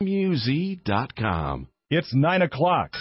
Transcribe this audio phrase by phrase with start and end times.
[0.00, 1.66] WMUZ.com.
[1.90, 2.92] It's 9 o'clock.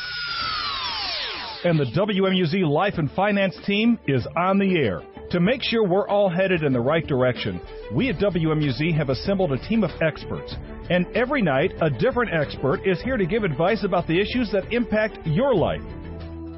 [1.64, 5.04] And the WMUZ Life and Finance team is on the air.
[5.30, 7.62] To make sure we're all headed in the right direction,
[7.94, 10.56] we at WMUZ have assembled a team of experts.
[10.90, 14.74] And every night, a different expert is here to give advice about the issues that
[14.74, 15.84] impact your life.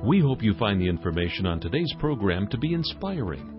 [0.06, 3.59] We hope you find the information on today's program to be inspiring.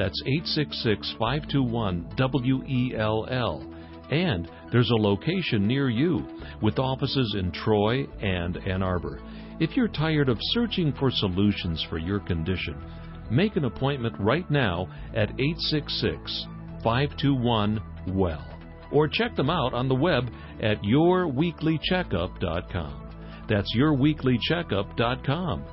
[0.00, 3.66] That's 866 521 WELL.
[4.10, 6.26] And there's a location near you
[6.62, 9.20] with offices in Troy and Ann Arbor.
[9.60, 12.82] If you're tired of searching for solutions for your condition,
[13.30, 16.46] make an appointment right now at 866
[16.82, 17.82] 521
[18.14, 18.46] WELL
[18.90, 20.30] or check them out on the web
[20.62, 23.10] at yourweeklycheckup.com.
[23.50, 25.64] That's yourweeklycheckup.com.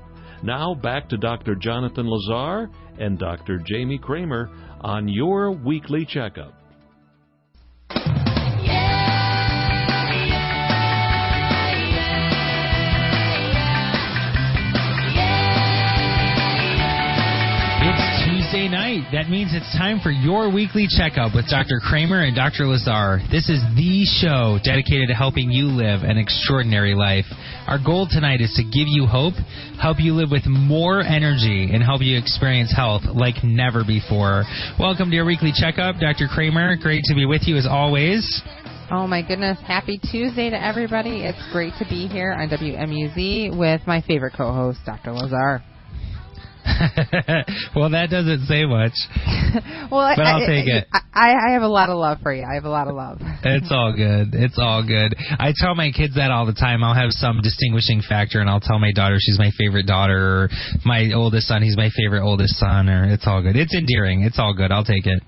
[0.44, 1.56] Now back to Dr.
[1.56, 2.70] Jonathan Lazar
[3.00, 3.60] and Dr.
[3.60, 4.50] Jamie Kramer
[4.82, 6.57] on your weekly checkup.
[18.48, 19.04] It's Tuesday night.
[19.12, 21.84] That means it's time for your weekly checkup with Dr.
[21.84, 22.64] Kramer and Dr.
[22.64, 23.20] Lazar.
[23.28, 27.26] This is the show dedicated to helping you live an extraordinary life.
[27.68, 29.34] Our goal tonight is to give you hope,
[29.82, 34.46] help you live with more energy, and help you experience health like never before.
[34.80, 36.32] Welcome to your weekly checkup, Dr.
[36.32, 36.78] Kramer.
[36.78, 38.24] Great to be with you as always.
[38.90, 39.60] Oh my goodness.
[39.68, 41.28] Happy Tuesday to everybody.
[41.28, 45.12] It's great to be here on WMUZ with my favorite co host, Dr.
[45.12, 45.62] Lazar.
[47.76, 48.94] well, that doesn't say much.
[49.92, 50.88] well, but I, I'll take I, it.
[51.14, 52.44] I, I have a lot of love for you.
[52.44, 53.20] I have a lot of love.
[53.44, 54.34] It's all good.
[54.34, 55.16] It's all good.
[55.40, 56.84] I tell my kids that all the time.
[56.84, 60.50] I'll have some distinguishing factor, and I'll tell my daughter she's my favorite daughter, or
[60.86, 63.56] my oldest son he's my favorite oldest son, or it's all good.
[63.56, 64.24] It's endearing.
[64.24, 64.72] It's all good.
[64.72, 65.24] I'll take it.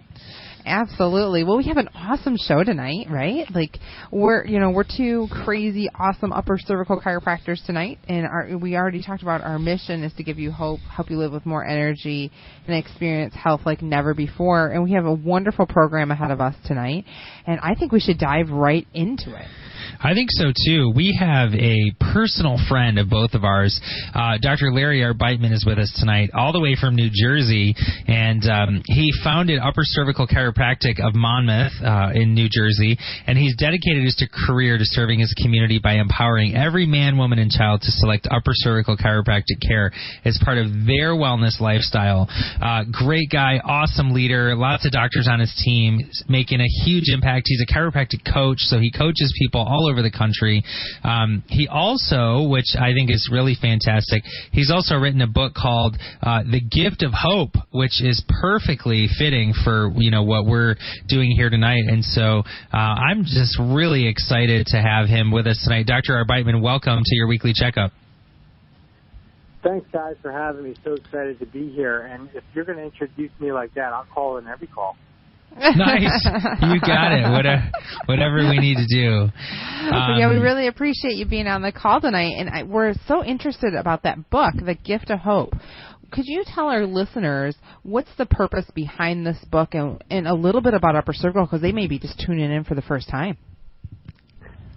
[0.65, 1.43] Absolutely.
[1.43, 3.45] Well, we have an awesome show tonight, right?
[3.53, 3.77] Like
[4.11, 9.01] we're, you know, we're two crazy, awesome upper cervical chiropractors tonight, and our, we already
[9.01, 12.31] talked about our mission is to give you hope, help you live with more energy,
[12.67, 14.67] and experience health like never before.
[14.67, 17.05] And we have a wonderful program ahead of us tonight,
[17.47, 19.47] and I think we should dive right into it.
[19.99, 20.91] I think so too.
[20.95, 23.79] We have a personal friend of both of ours.
[24.13, 24.71] Uh, Dr.
[24.71, 27.75] Larry Arbeitman is with us tonight, all the way from New Jersey,
[28.07, 32.97] and um, he founded Upper Cervical Chiropractic of Monmouth uh, in New Jersey,
[33.27, 34.15] and he's dedicated his
[34.47, 38.51] career to serving his community by empowering every man, woman, and child to select Upper
[38.53, 39.91] Cervical Chiropractic care
[40.25, 42.27] as part of their wellness lifestyle.
[42.61, 47.45] Uh, great guy, awesome leader, lots of doctors on his team, making a huge impact.
[47.47, 50.63] He's a chiropractic coach, so he coaches people all over the country.
[51.03, 55.97] Um, he also, which I think is really fantastic, he's also written a book called
[56.21, 60.75] uh, The Gift of Hope, which is perfectly fitting for you know what we're
[61.07, 61.83] doing here tonight.
[61.87, 62.43] And so
[62.73, 65.85] uh, I'm just really excited to have him with us tonight.
[65.85, 66.13] Dr.
[66.13, 67.91] Arbeitman, welcome to your weekly checkup.
[69.61, 70.75] Thanks, guys, for having me.
[70.83, 72.01] So excited to be here.
[72.01, 74.95] And if you're going to introduce me like that, I'll call in every call.
[75.55, 76.25] Nice.
[76.61, 77.29] You got it.
[77.31, 77.71] Whatever,
[78.05, 79.29] whatever we need to do.
[79.91, 83.23] Um, yeah, we really appreciate you being on the call tonight, and I, we're so
[83.23, 85.53] interested about that book, The Gift of Hope.
[86.11, 90.61] Could you tell our listeners what's the purpose behind this book, and, and a little
[90.61, 93.37] bit about Upper Cervical because they may be just tuning in for the first time.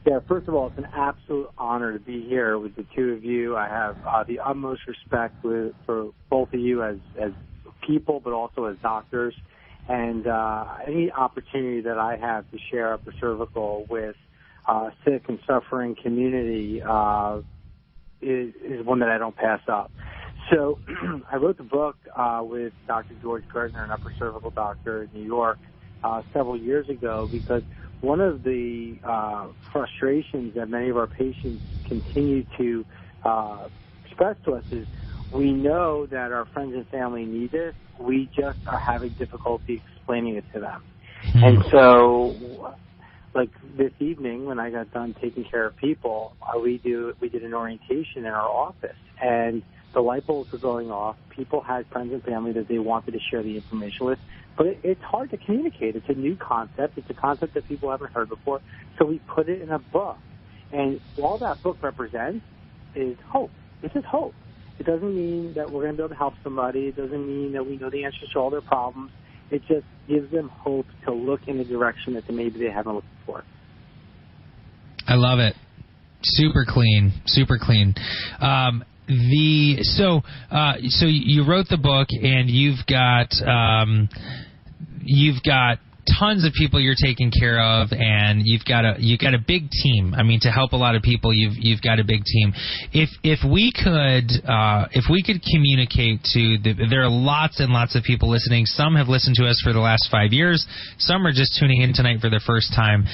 [0.06, 3.24] Yeah, first of all, it's an absolute honor to be here with the two of
[3.24, 3.56] you.
[3.56, 7.30] I have uh, the utmost respect with, for both of you as as
[7.86, 9.34] people, but also as doctors
[9.88, 14.16] and uh, any opportunity that I have to share upper cervical with
[14.68, 17.40] uh, sick and suffering community uh,
[18.20, 19.90] is, is one that I don't pass up.
[20.52, 20.78] So
[21.32, 23.14] I wrote the book uh, with Dr.
[23.20, 25.58] George Gertner, an upper cervical doctor in New York,
[26.04, 27.62] uh, several years ago because
[28.00, 32.84] one of the uh, frustrations that many of our patients continue to
[33.24, 33.68] uh,
[34.04, 34.86] express to us is
[35.32, 37.74] we know that our friends and family need this.
[37.98, 40.82] We just are having difficulty explaining it to them.
[41.32, 41.44] Hmm.
[41.44, 42.74] And so,
[43.34, 47.28] like this evening when I got done taking care of people, uh, we do we
[47.28, 49.62] did an orientation in our office, and
[49.94, 51.16] the light bulbs were going off.
[51.30, 54.18] People had friends and family that they wanted to share the information with,
[54.56, 55.96] but it, it's hard to communicate.
[55.96, 56.98] It's a new concept.
[56.98, 58.60] It's a concept that people haven't heard before.
[58.98, 60.18] So we put it in a book,
[60.72, 62.44] and all that book represents
[62.94, 63.50] is hope.
[63.80, 64.34] This is hope.
[64.78, 66.88] It doesn't mean that we're going to be able to help somebody.
[66.88, 69.10] It doesn't mean that we know the answers to all their problems.
[69.50, 73.06] It just gives them hope to look in a direction that maybe they haven't looked
[73.20, 73.44] before.
[75.06, 75.54] I love it.
[76.22, 77.94] Super clean, super clean.
[78.40, 84.08] Um, the so uh, so you wrote the book and you've got um,
[85.02, 85.78] you've got
[86.18, 89.70] tons of people you're taking care of and you've got a you've got a big
[89.70, 92.52] team i mean to help a lot of people you've you've got a big team
[92.92, 97.72] if if we could uh, if we could communicate to the, there are lots and
[97.72, 100.66] lots of people listening some have listened to us for the last five years
[100.98, 103.06] some are just tuning in tonight for the first time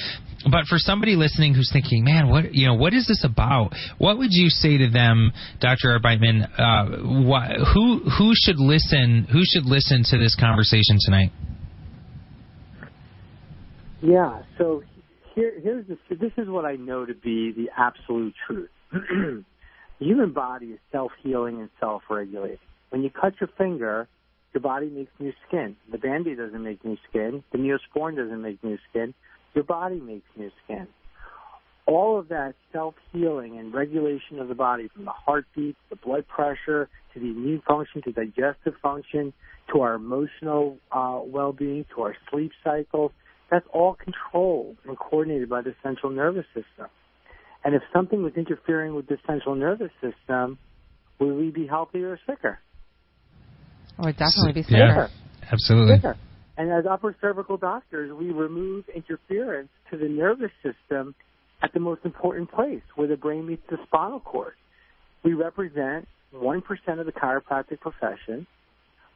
[0.49, 3.73] but for somebody listening who's thinking, man, what you know, what is this about?
[3.97, 5.99] What would you say to them, Dr.
[5.99, 6.47] Arbeitman?
[6.57, 9.27] Uh, why, who who should listen?
[9.29, 11.31] Who should listen to this conversation tonight?
[14.01, 14.43] Yeah.
[14.57, 14.83] So
[15.35, 18.69] here, here's the, this is what I know to be the absolute truth.
[18.91, 19.43] the
[19.99, 22.57] human body is self-healing and self-regulating.
[22.89, 24.07] When you cut your finger,
[24.53, 25.75] your body makes new skin.
[25.91, 27.43] The Band-Aid doesn't make new skin.
[27.51, 29.13] The Neosporin doesn't make new skin.
[29.53, 30.87] Your body makes new skin.
[31.85, 36.87] All of that self-healing and regulation of the body, from the heartbeat, the blood pressure,
[37.13, 39.33] to the immune function, to digestive function,
[39.73, 43.11] to our emotional uh, well-being, to our sleep cycles,
[43.49, 46.87] that's all controlled and coordinated by the central nervous system.
[47.63, 50.57] And if something was interfering with the central nervous system,
[51.19, 52.59] would we be healthier or sicker?
[53.97, 54.77] Oh, would definitely be sicker.
[54.77, 55.07] Yeah,
[55.51, 55.97] absolutely.
[55.97, 56.17] Sicker.
[56.57, 61.15] And as upper cervical doctors, we remove interference to the nervous system
[61.61, 64.53] at the most important place, where the brain meets the spinal cord.
[65.23, 66.63] We represent 1%
[66.99, 68.47] of the chiropractic profession,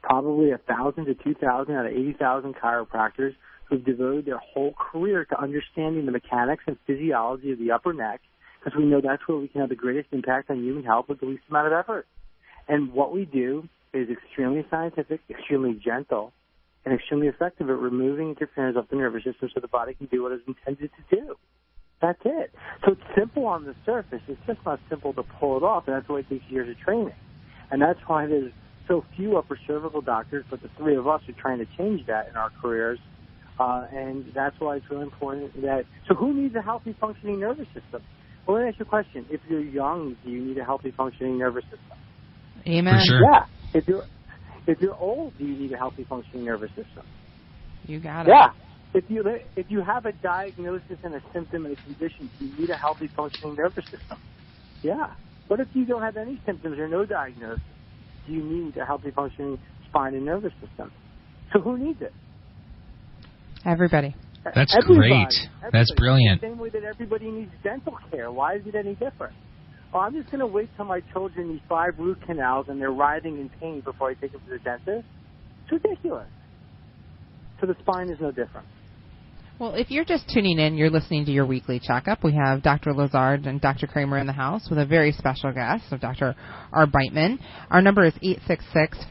[0.02, 3.34] probably 1,000 to 2,000 out of 80,000 chiropractors
[3.68, 8.20] who've devoted their whole career to understanding the mechanics and physiology of the upper neck,
[8.58, 11.20] because we know that's where we can have the greatest impact on human health with
[11.20, 12.06] the least amount of effort.
[12.68, 16.32] And what we do is extremely scientific, extremely gentle,
[16.84, 20.22] and extremely effective at removing interference off the nervous system so the body can do
[20.22, 21.34] what it's intended to do.
[22.02, 22.52] That's it.
[22.84, 24.20] So it's simple on the surface.
[24.28, 26.78] It's just not simple to pull it off, and that's why it takes years of
[26.78, 27.14] training.
[27.70, 28.52] And that's why there's
[28.86, 32.28] so few upper cervical doctors, but the three of us are trying to change that
[32.28, 32.98] in our careers.
[33.58, 35.84] Uh, and that's why it's really important that.
[36.08, 38.02] So, who needs a healthy functioning nervous system?
[38.46, 39.26] Well, let me ask you a question.
[39.30, 41.98] If you're young, do you need a healthy functioning nervous system?
[42.66, 42.94] Amen.
[42.94, 43.20] For sure.
[43.22, 43.44] Yeah.
[43.72, 44.06] If you're
[44.66, 47.04] if you're old, do you need a healthy functioning nervous system?
[47.86, 48.30] You got it.
[48.30, 48.48] Yeah.
[48.94, 49.24] If you
[49.56, 52.76] if you have a diagnosis and a symptom and a condition, do you need a
[52.76, 54.18] healthy functioning nervous system?
[54.82, 55.08] Yeah.
[55.48, 57.62] What if you don't have any symptoms or no diagnosis?
[58.26, 59.58] Do you need a healthy functioning
[59.88, 60.90] spine and nervous system?
[61.52, 62.14] So who needs it?
[63.64, 64.14] Everybody.
[64.44, 65.08] That's Everybody.
[65.08, 65.28] great.
[65.72, 65.94] That's Everybody.
[65.96, 66.40] brilliant.
[66.40, 68.30] The same way that everybody needs dental care.
[68.30, 69.32] Why is it any different?
[69.92, 72.90] Well, I'm just going to wait till my children need five root canals and they're
[72.92, 75.06] writhing in pain before I take them to the dentist.
[75.62, 76.26] It's ridiculous.
[77.60, 78.66] So the spine is no different.
[79.56, 82.24] Well, if you're just tuning in, you're listening to your weekly checkup.
[82.24, 82.92] We have Dr.
[82.92, 83.86] Lazar and Dr.
[83.86, 86.34] Kramer in the house with a very special guest of Dr.
[86.72, 87.38] Arbeitman.
[87.70, 88.14] Our number is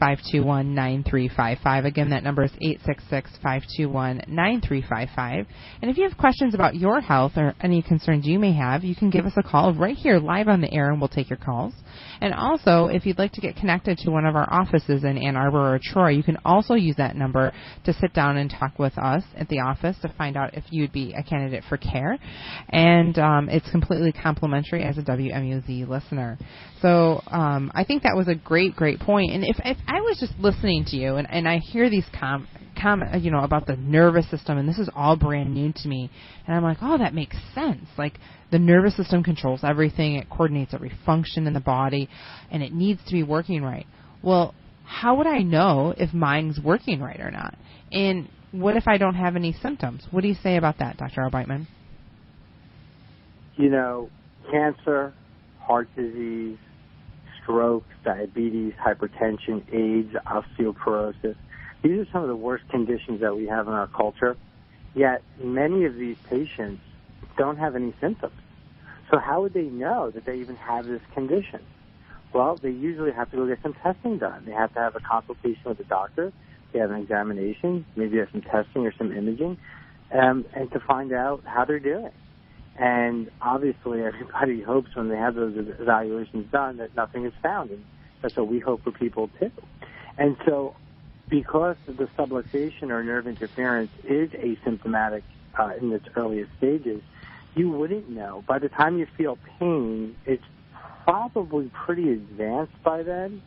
[0.02, 1.86] 866-521-9355.
[1.86, 2.50] Again, that number is
[3.42, 5.46] 866-521-9355.
[5.80, 8.94] And if you have questions about your health or any concerns you may have, you
[8.94, 11.38] can give us a call right here live on the air and we'll take your
[11.38, 11.72] calls.
[12.20, 15.36] And also, if you'd like to get connected to one of our offices in Ann
[15.36, 17.50] Arbor or Troy, you can also use that number
[17.84, 20.92] to sit down and talk with us at the office to find out if you'd
[20.92, 22.18] be a candidate for care.
[22.68, 26.38] And um, it's completely complimentary as a WMUZ listener.
[26.82, 29.32] So um, I think that was a great, great point.
[29.32, 32.48] And if, if I was just listening to you and, and I hear these com-
[32.80, 36.10] comment, you know, about the nervous system, and this is all brand new to me.
[36.46, 37.86] And I'm like, oh, that makes sense.
[37.96, 38.18] Like
[38.50, 42.08] the nervous system controls everything; it coordinates every function in the body,
[42.50, 43.86] and it needs to be working right.
[44.22, 47.56] Well, how would I know if mine's working right or not?
[47.90, 50.06] And what if I don't have any symptoms?
[50.10, 51.22] What do you say about that, Dr.
[51.22, 51.66] Arbeitman?
[53.56, 54.10] You know,
[54.50, 55.12] cancer,
[55.58, 56.58] heart disease,
[57.42, 61.34] stroke, diabetes, hypertension, AIDS, osteoporosis.
[61.82, 64.36] These are some of the worst conditions that we have in our culture.
[64.94, 66.80] Yet many of these patients
[67.36, 68.34] don't have any symptoms.
[69.10, 71.60] So how would they know that they even have this condition?
[72.32, 74.44] Well, they usually have to go get some testing done.
[74.46, 76.32] They have to have a consultation with a doctor.
[76.74, 79.58] They have an examination, maybe have some testing or some imaging,
[80.12, 82.10] um, and to find out how they're doing.
[82.76, 87.84] And obviously, everybody hopes when they have those evaluations done that nothing is found, and
[88.20, 89.52] that's what we hope for people too.
[90.18, 90.74] And so,
[91.28, 95.22] because the subluxation or nerve interference is asymptomatic
[95.56, 97.02] uh, in its earliest stages,
[97.54, 98.42] you wouldn't know.
[98.48, 100.42] By the time you feel pain, it's
[101.04, 103.42] probably pretty advanced by then,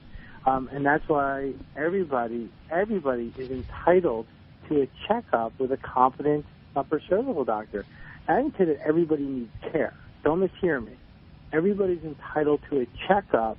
[0.48, 4.26] um, and that's why everybody everybody is entitled
[4.70, 7.86] to a checkup with a competent upper cervical doctor.
[8.28, 9.94] I didn't say that everybody needs care.
[10.24, 10.94] Don't mishear me.
[11.54, 13.58] Everybody's entitled to a checkup,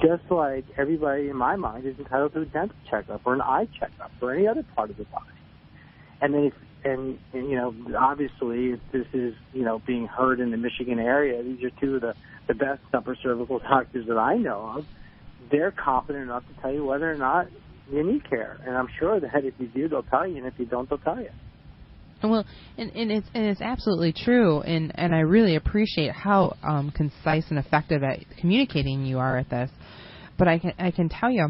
[0.00, 3.68] just like everybody in my mind is entitled to a dental checkup or an eye
[3.78, 5.26] checkup or any other part of the body.
[6.20, 6.52] And then, if,
[6.84, 10.98] and, and you know, obviously, if this is you know being heard in the Michigan
[10.98, 12.14] area, these are two of the
[12.48, 14.86] the best upper cervical doctors that I know of.
[15.50, 17.48] They're confident enough to tell you whether or not
[17.90, 20.54] you need care, and I'm sure that if you do, they'll tell you, and if
[20.58, 21.30] you don't, they'll tell you.
[22.22, 22.46] Well,
[22.78, 27.44] and, and it's and it's absolutely true, and and I really appreciate how um, concise
[27.50, 29.70] and effective at communicating you are at this.
[30.38, 31.48] But I can I can tell you,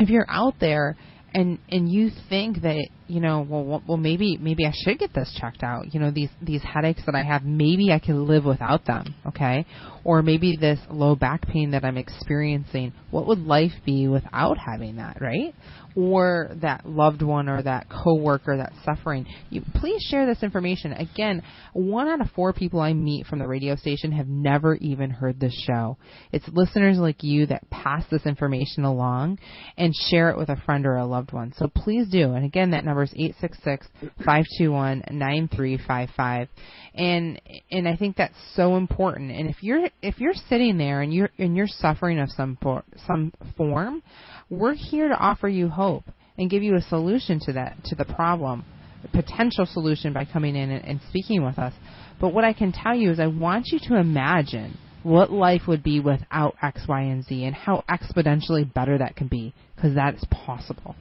[0.00, 0.96] if you're out there
[1.32, 5.36] and and you think that you know well well maybe maybe I should get this
[5.40, 8.84] checked out you know these these headaches that I have maybe I can live without
[8.86, 9.66] them okay
[10.04, 14.96] or maybe this low back pain that I'm experiencing what would life be without having
[14.96, 15.54] that right
[15.98, 20.92] or that loved one or that coworker that's suffering, you, please share this information.
[20.92, 25.10] Again, one out of four people I meet from the radio station have never even
[25.10, 25.96] heard this show.
[26.30, 29.40] It's listeners like you that pass this information along
[29.76, 31.52] and share it with a friend or a loved one.
[31.56, 32.32] So please do.
[32.32, 33.86] And again, that number is eight six six
[34.24, 36.48] five two one nine three five five.
[36.94, 37.40] And
[37.70, 39.30] and I think that's so important.
[39.30, 42.58] And if you're if you're sitting there and you're and you're suffering of some
[43.06, 44.02] some form,
[44.50, 46.04] we're here to offer you hope
[46.36, 48.64] and give you a solution to that to the problem,
[49.04, 51.72] a potential solution by coming in and, and speaking with us.
[52.20, 55.82] But what I can tell you is I want you to imagine what life would
[55.82, 60.14] be without X, Y, and Z and how exponentially better that can be because that
[60.14, 60.96] is possible.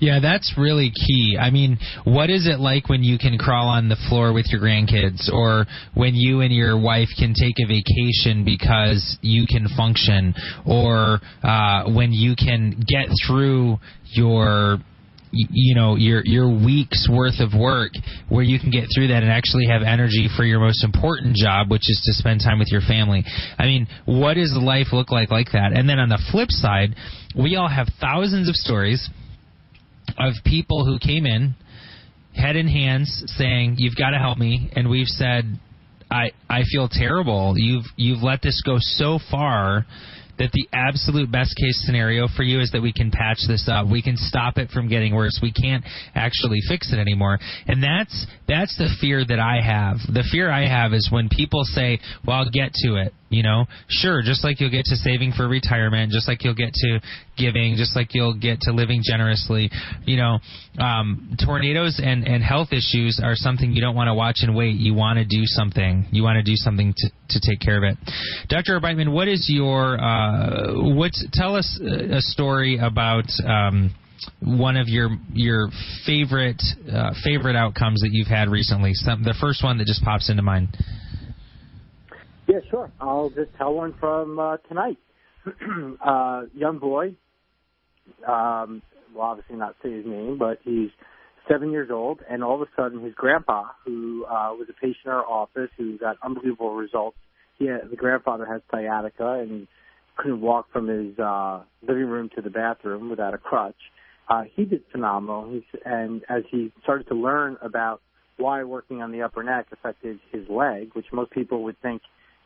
[0.00, 1.36] Yeah, that's really key.
[1.40, 4.60] I mean, what is it like when you can crawl on the floor with your
[4.60, 10.34] grandkids or when you and your wife can take a vacation because you can function
[10.66, 13.78] or uh, when you can get through
[14.12, 14.78] your
[15.34, 17.90] you know your your week's worth of work
[18.28, 21.70] where you can get through that and actually have energy for your most important job
[21.70, 23.24] which is to spend time with your family
[23.58, 26.94] i mean what does life look like like that and then on the flip side
[27.36, 29.10] we all have thousands of stories
[30.18, 31.54] of people who came in,
[32.34, 35.58] head in hands, saying, "You've got to help me," and we've said,
[36.10, 37.54] "I I feel terrible.
[37.56, 39.86] You've you've let this go so far."
[40.38, 43.88] that the absolute best case scenario for you is that we can patch this up.
[43.88, 45.38] We can stop it from getting worse.
[45.42, 47.38] We can't actually fix it anymore.
[47.66, 49.98] And that's that's the fear that I have.
[50.12, 53.66] The fear I have is when people say, "Well, I'll get to it." You know,
[53.88, 57.00] sure, just like you'll get to saving for retirement, just like you'll get to
[57.36, 59.70] giving, just like you'll get to living generously.
[60.04, 60.38] You know,
[60.78, 64.76] um, tornadoes and, and health issues are something you don't want to watch and wait.
[64.76, 66.06] You want to do something.
[66.12, 67.98] You want to do something to, to take care of it.
[68.48, 68.78] Dr.
[68.78, 73.94] Beitman, what is your, uh, what's, tell us a story about, um,
[74.40, 75.68] one of your your
[76.06, 78.94] favorite uh, favorite outcomes that you've had recently.
[78.94, 80.68] Some, the first one that just pops into mind.
[82.46, 82.90] Yeah, sure.
[83.00, 84.98] I'll just tell one from uh, tonight.
[86.04, 87.14] uh, young boy,
[88.26, 88.82] um,
[89.14, 90.90] well, obviously not say his name, but he's
[91.48, 95.06] seven years old, and all of a sudden his grandpa, who uh, was a patient
[95.06, 97.16] in our office, who got unbelievable results.
[97.58, 99.66] He had, the grandfather has sciatica and
[100.16, 103.76] couldn't walk from his uh, living room to the bathroom without a crutch.
[104.28, 108.00] Uh, he did phenomenal, He's, and as he started to learn about
[108.36, 112.02] why working on the upper neck affected his leg, which most people would think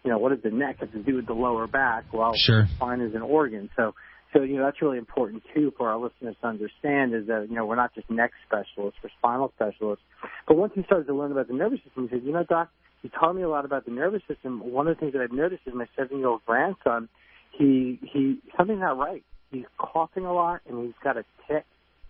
[0.08, 2.14] you know, what does the neck have to do with the lower back?
[2.14, 2.66] Well, sure.
[2.76, 3.68] spine is an organ.
[3.76, 3.94] So,
[4.32, 7.54] so, you know, that's really important too for our listeners to understand is that, you
[7.54, 10.02] know, we're not just neck specialists, we're spinal specialists.
[10.46, 12.70] But once he started to learn about the nervous system, he said, you know, doc,
[13.02, 14.60] you taught me a lot about the nervous system.
[14.72, 17.10] One of the things that I've noticed is my seven year old grandson,
[17.50, 19.24] he, he, something's not right.
[19.50, 21.66] He's coughing a lot and he's got a tic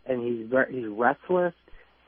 [0.06, 1.54] and he's he's restless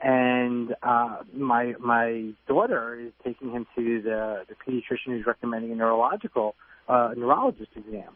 [0.03, 5.75] and uh, my my daughter is taking him to the the pediatrician who's recommending a
[5.75, 6.55] neurological
[6.87, 8.13] uh, neurologist exam.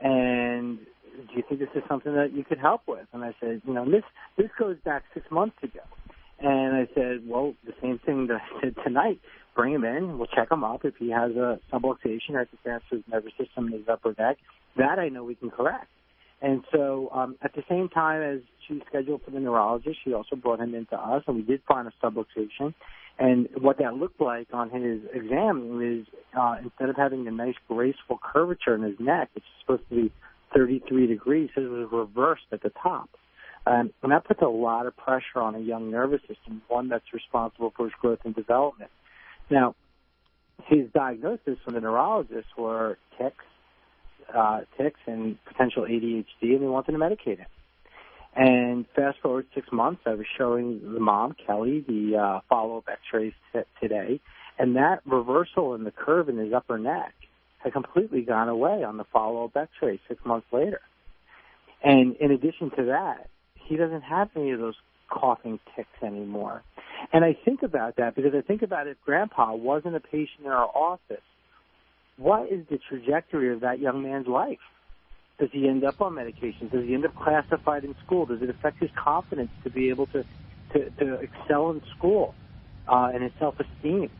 [0.00, 3.06] And do you think this is something that you could help with?
[3.12, 4.04] And I said, you know, this
[4.36, 5.80] this goes back six months ago.
[6.40, 9.20] And I said, well, the same thing that I said tonight.
[9.56, 10.18] Bring him in.
[10.18, 10.84] We'll check him up.
[10.84, 14.36] If he has a subluxation or interference with his nervous system in his upper neck,
[14.76, 15.88] that I know we can correct.
[16.40, 20.36] And so um, at the same time as she scheduled for the neurologist, she also
[20.36, 22.74] brought him into us, and we did find a subluxation.
[23.18, 26.06] And what that looked like on his exam was
[26.38, 29.94] uh, instead of having a nice graceful curvature in his neck, which is supposed to
[29.96, 30.12] be
[30.54, 33.10] 33 degrees, it was reversed at the top.
[33.66, 37.12] Um, and that puts a lot of pressure on a young nervous system, one that's
[37.12, 38.90] responsible for his growth and development.
[39.50, 39.74] Now,
[40.66, 43.44] his diagnosis from the neurologist were tics,
[44.34, 47.46] uh, tics and potential ADHD, and they wanted to medicate him.
[48.36, 53.32] And fast forward six months, I was showing the mom, Kelly, the uh, follow-up X-rays
[53.52, 54.20] t- today,
[54.58, 57.14] and that reversal in the curve in his upper neck
[57.58, 60.80] had completely gone away on the follow-up X-ray six months later.
[61.82, 64.76] And in addition to that, he doesn't have any of those
[65.08, 66.62] coughing tics anymore.
[67.12, 70.50] And I think about that because I think about if Grandpa wasn't a patient in
[70.50, 71.22] our office,
[72.18, 74.58] what is the trajectory of that young man's life?
[75.38, 76.68] Does he end up on medication?
[76.68, 78.26] Does he end up classified in school?
[78.26, 80.24] Does it affect his confidence to be able to
[80.74, 82.34] to, to excel in school
[82.88, 84.10] uh, and his self-esteem?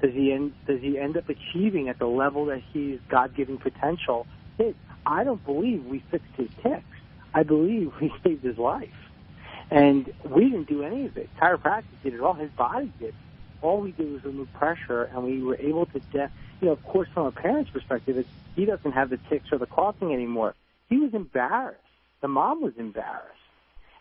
[0.00, 4.26] Does he end Does he end up achieving at the level that he's God-given potential?
[4.58, 6.84] It, I don't believe we fixed his tics.
[7.34, 8.88] I believe we saved his life,
[9.70, 11.28] and we didn't do any of it.
[11.42, 12.34] Chiropractic did it all.
[12.34, 13.14] His body did.
[13.60, 16.00] All we did was remove pressure, and we were able to.
[16.12, 19.58] De- you know, of course, from a parent's perspective, he doesn't have the tics or
[19.58, 20.54] the coughing anymore
[20.88, 21.80] he was embarrassed.
[22.20, 23.34] The mom was embarrassed.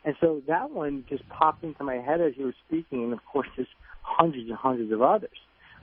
[0.05, 3.23] And so that one just popped into my head as you were speaking, and of
[3.25, 3.67] course there's
[4.01, 5.37] hundreds and hundreds of others.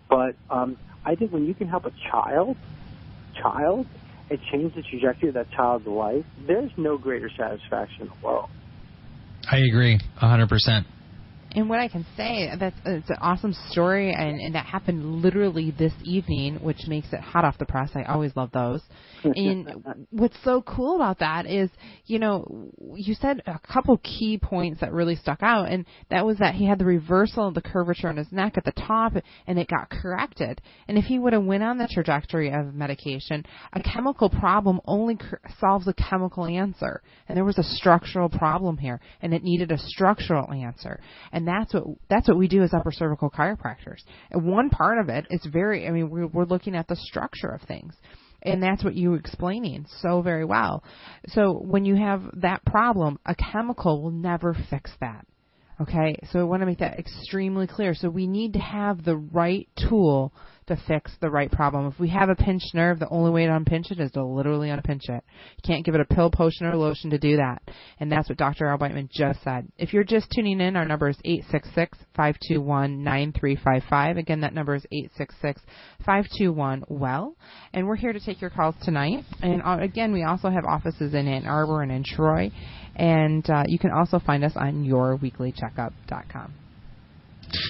[0.08, 2.56] But um, I think when you can help a child,
[3.40, 3.86] child,
[4.30, 8.48] and change the trajectory of that child's life, there's no greater satisfaction in the world.
[9.50, 10.84] I agree, 100%
[11.54, 15.70] and what I can say, that's it's an awesome story, and, and that happened literally
[15.70, 17.90] this evening, which makes it hot off the press.
[17.94, 18.82] I always love those.
[19.22, 21.70] and what's so cool about that is,
[22.06, 26.38] you know, you said a couple key points that really stuck out, and that was
[26.38, 29.12] that he had the reversal of the curvature in his neck at the top,
[29.46, 30.60] and it got corrected.
[30.88, 35.16] And if he would have went on the trajectory of medication, a chemical problem only
[35.16, 39.70] cr- solves a chemical answer, and there was a structural problem here, and it needed
[39.70, 41.00] a structural answer.
[41.32, 44.00] And and that's what that's what we do as upper cervical chiropractors.
[44.30, 47.48] And one part of it is very, I mean, we're, we're looking at the structure
[47.48, 47.94] of things,
[48.42, 50.82] and that's what you were explaining so very well.
[51.28, 55.26] So when you have that problem, a chemical will never fix that.
[55.80, 57.94] Okay, so I want to make that extremely clear.
[57.94, 60.32] So we need to have the right tool
[60.66, 61.86] to fix the right problem.
[61.86, 64.70] If we have a pinched nerve, the only way to unpinch it is to literally
[64.70, 65.22] unpinch it.
[65.56, 67.62] You can't give it a pill, potion, or lotion to do that.
[68.00, 68.66] And that's what Dr.
[68.66, 69.68] Arbeitman just said.
[69.78, 71.18] If you're just tuning in, our number is
[72.16, 74.18] 866-521-9355.
[74.18, 74.84] Again, that number is
[76.06, 77.36] 866-521-WELL.
[77.72, 79.24] And we're here to take your calls tonight.
[79.42, 82.50] And uh, again, we also have offices in Ann Arbor and in Troy.
[82.96, 86.63] And uh, you can also find us on yourweeklycheckup.com.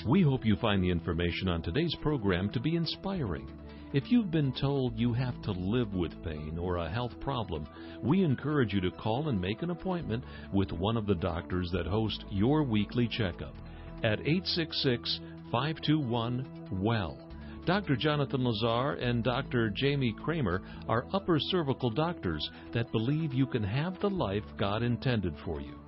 [0.07, 3.49] We hope you find the information on today's program to be inspiring.
[3.93, 7.67] If you've been told you have to live with pain or a health problem,
[8.03, 11.87] we encourage you to call and make an appointment with one of the doctors that
[11.87, 13.55] host your weekly checkup
[14.03, 15.21] at 866
[15.53, 17.19] 521 WELL.
[17.67, 17.97] Dr.
[17.97, 19.71] Jonathan Lazar and Dr.
[19.71, 25.35] Jamie Kramer are upper cervical doctors that believe you can have the life God intended
[25.45, 25.79] for you.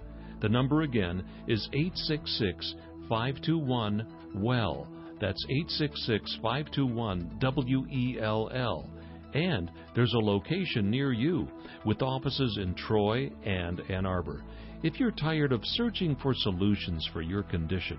[0.40, 2.74] The number again is 866
[3.08, 4.88] 521 WELL.
[5.20, 8.90] That's 866 521 W E L L.
[9.34, 11.46] And there's a location near you
[11.84, 14.42] with offices in Troy and Ann Arbor.
[14.82, 17.98] If you're tired of searching for solutions for your condition,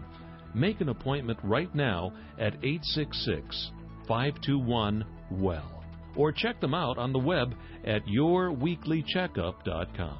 [0.54, 3.72] make an appointment right now at 866
[4.08, 5.84] 521 WELL.
[6.16, 7.54] Or check them out on the web
[7.86, 10.18] at yourweeklycheckup.com.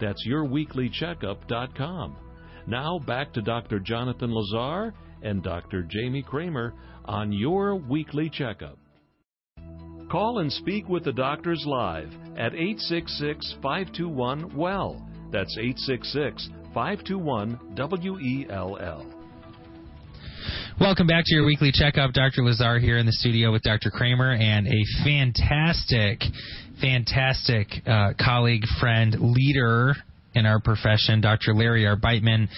[0.00, 2.16] That's yourweeklycheckup.com.
[2.66, 3.78] Now back to Dr.
[3.78, 5.82] Jonathan Lazar and Dr.
[5.82, 6.72] Jamie Kramer
[7.04, 8.78] on your weekly checkup.
[10.10, 15.06] Call and speak with the doctors live at 866 521 WELL.
[15.30, 19.06] That's 866 521 W E L L.
[20.80, 22.12] Welcome back to your weekly checkup.
[22.12, 22.42] Dr.
[22.42, 23.90] Lazar here in the studio with Dr.
[23.90, 26.20] Kramer and a fantastic,
[26.80, 29.94] fantastic uh, colleague, friend, leader
[30.34, 31.20] in our profession.
[31.20, 31.54] Dr.
[31.54, 32.48] Larry Arbeitman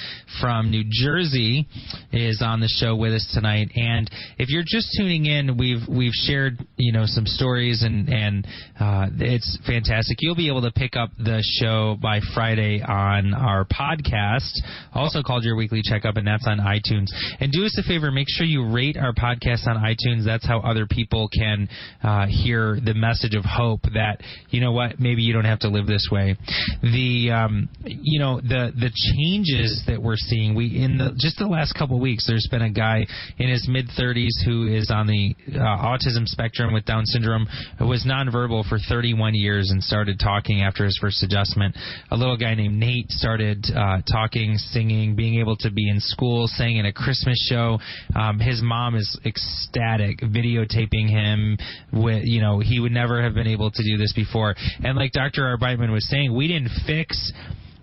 [0.41, 1.67] from New Jersey
[2.12, 3.69] is on the show with us tonight.
[3.75, 8.47] And if you're just tuning in, we've we've shared you know some stories and and
[8.81, 10.19] uh, it's fantastic.
[10.21, 14.51] You'll be able to pick up the show by Friday on our podcast,
[14.95, 17.07] also called Your Weekly Checkup, and that's on iTunes.
[17.41, 20.25] And do us a favor, make sure you rate our podcast on iTunes.
[20.25, 21.69] That's how other people can
[22.03, 25.69] uh, hear the message of hope that you know what maybe you don't have to
[25.69, 26.37] live this way.
[26.83, 30.55] The um, you know the the changes that we're seeing.
[30.55, 33.07] We in the just the last couple of weeks, there's been a guy
[33.38, 37.46] in his mid 30s who is on the uh, autism spectrum with Down syndrome,
[37.79, 41.76] who was nonverbal for 31 years and started talking after his first adjustment.
[42.11, 46.46] A little guy named Nate started uh, talking, singing, being able to be in school,
[46.48, 47.79] sang in a Christmas show.
[48.14, 51.59] Um, his mom is ecstatic, videotaping him.
[51.92, 54.55] With you know, he would never have been able to do this before.
[54.83, 55.42] And like Dr.
[55.42, 57.33] Arbeitman was saying, we didn't fix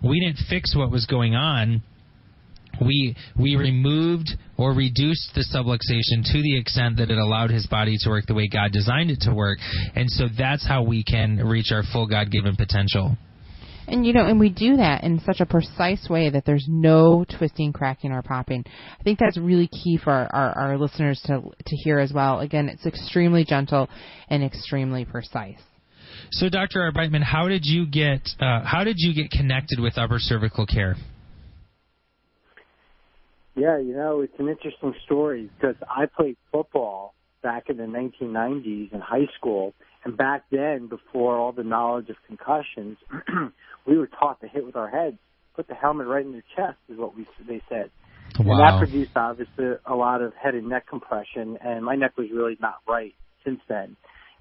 [0.04, 1.82] we didn't fix what was going on
[2.80, 7.96] we we removed or reduced the subluxation to the extent that it allowed his body
[8.00, 9.58] to work the way God designed it to work,
[9.94, 13.16] and so that's how we can reach our full God-given potential.
[13.86, 17.26] And you know, and we do that in such a precise way that there's no
[17.38, 18.64] twisting, cracking, or popping.
[18.98, 22.40] I think that's really key for our, our, our listeners to to hear as well.
[22.40, 23.88] Again, it's extremely gentle
[24.28, 25.60] and extremely precise.
[26.30, 26.90] So, Dr.
[26.90, 30.96] Arbeitman, how did you get uh, how did you get connected with upper cervical care?
[33.56, 38.92] Yeah, you know, it's an interesting story because I played football back in the 1990s
[38.92, 42.98] in high school, and back then, before all the knowledge of concussions,
[43.86, 45.18] we were taught to hit with our heads.
[45.54, 47.90] Put the helmet right in your chest is what we they said.
[48.40, 48.54] Wow.
[48.54, 52.26] And that produced obviously a lot of head and neck compression, and my neck was
[52.32, 53.96] really not right since then.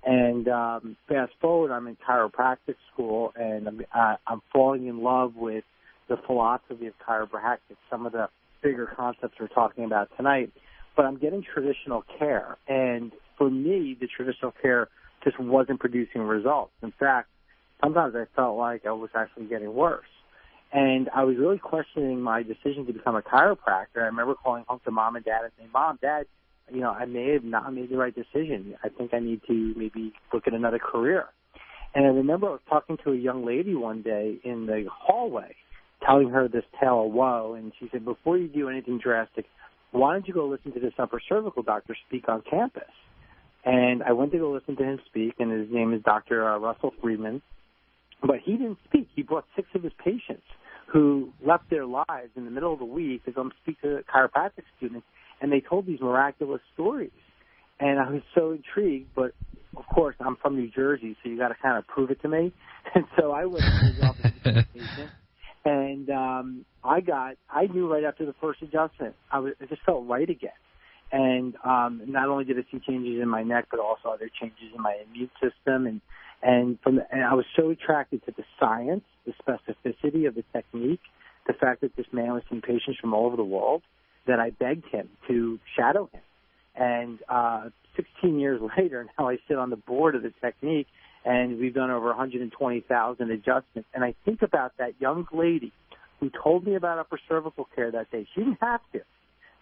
[0.05, 5.35] And um, fast forward, I'm in chiropractic school, and I'm, uh, I'm falling in love
[5.35, 5.63] with
[6.09, 7.77] the philosophy of chiropractic.
[7.89, 8.27] Some of the
[8.61, 10.51] bigger concepts we're talking about tonight,
[10.95, 12.57] but I'm getting traditional care.
[12.67, 14.89] And for me, the traditional care
[15.23, 16.71] just wasn't producing results.
[16.81, 17.29] In fact,
[17.81, 20.05] sometimes I felt like I was actually getting worse.
[20.73, 23.97] And I was really questioning my decision to become a chiropractor.
[23.97, 26.25] I remember calling home to mom and dad and saying, Mom, Dad,
[26.71, 28.75] you know, I may have not made the right decision.
[28.83, 31.25] I think I need to maybe look at another career.
[31.95, 35.55] And I remember I was talking to a young lady one day in the hallway
[36.05, 39.45] telling her this tale of woe, and she said, "Before you do anything drastic,
[39.91, 42.91] why don't you go listen to this upper cervical doctor speak on campus?"
[43.63, 46.45] And I went to go listen to him speak, and his name is Dr.
[46.45, 47.41] Uh, Russell Friedman.
[48.21, 49.07] But he didn't speak.
[49.15, 50.45] He brought six of his patients
[50.87, 54.63] who left their lives in the middle of the week to come speak to chiropractic
[54.77, 55.05] students,
[55.41, 57.11] and they told these miraculous stories.
[57.79, 59.33] And I was so intrigued, but
[59.75, 62.27] of course I'm from New Jersey, so you got to kind of prove it to
[62.27, 62.53] me.
[62.95, 64.31] And so I went to office
[65.65, 69.81] and um, I got I knew right after the first adjustment I was it just
[69.83, 70.51] felt right again.
[71.11, 74.73] And um, not only did I see changes in my neck, but also other changes
[74.75, 76.01] in my immune system, and
[76.41, 80.43] and from the, and I was so attracted to the science, the specificity of the
[80.51, 81.01] technique,
[81.47, 83.83] the fact that this man was seeing patients from all over the world,
[84.27, 86.21] that I begged him to shadow him.
[86.75, 90.87] And uh, 16 years later, now I sit on the board of the technique,
[91.25, 93.89] and we've done over 120,000 adjustments.
[93.93, 95.71] And I think about that young lady
[96.19, 98.27] who told me about upper cervical care that day.
[98.33, 99.01] She didn't have to,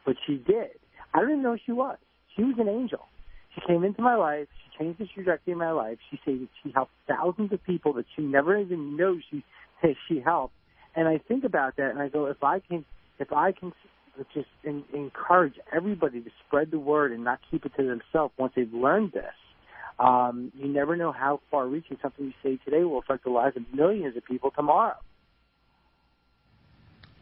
[0.05, 0.71] but she did.
[1.13, 1.97] I didn't know she was.
[2.35, 3.07] She was an angel.
[3.55, 4.47] She came into my life.
[4.63, 5.97] She changed the trajectory of my life.
[6.09, 9.43] She said she helped thousands of people that she never even knew she
[10.07, 10.53] she helped.
[10.95, 12.85] And I think about that, and I go, if I can,
[13.19, 13.73] if I can
[14.33, 18.53] just in, encourage everybody to spread the word and not keep it to themselves once
[18.55, 19.23] they've learned this,
[19.99, 23.55] um, you never know how far reaching something you say today will affect the lives
[23.55, 24.95] of millions of people tomorrow.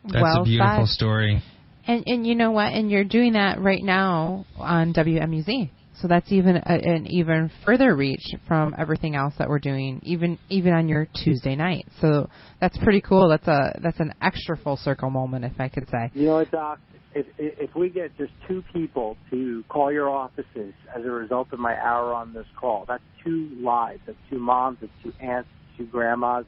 [0.04, 0.94] That's well a beautiful said.
[0.94, 1.44] story.
[1.86, 2.74] And and you know what?
[2.74, 5.70] And you're doing that right now on WMUZ.
[6.02, 10.40] So that's even a, an even further reach from everything else that we're doing, even
[10.50, 11.86] even on your Tuesday night.
[12.00, 12.30] So
[12.62, 13.30] that's pretty cool.
[13.30, 16.12] That's a that's an extra full circle moment, if I could say.
[16.14, 16.80] You know Doc?
[17.14, 21.60] If if we get just two people to call your offices as a result of
[21.60, 24.00] my hour on this call, that's two lives.
[24.06, 24.78] That's two moms.
[24.80, 25.50] That's two aunts.
[25.78, 26.46] Two grandmas.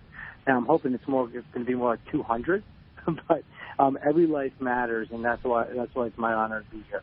[0.47, 1.25] And I'm hoping it's more.
[1.25, 2.63] It's going to be more like 200.
[3.27, 3.43] but
[3.79, 7.01] um, every life matters, and that's why that's why it's my honor to be here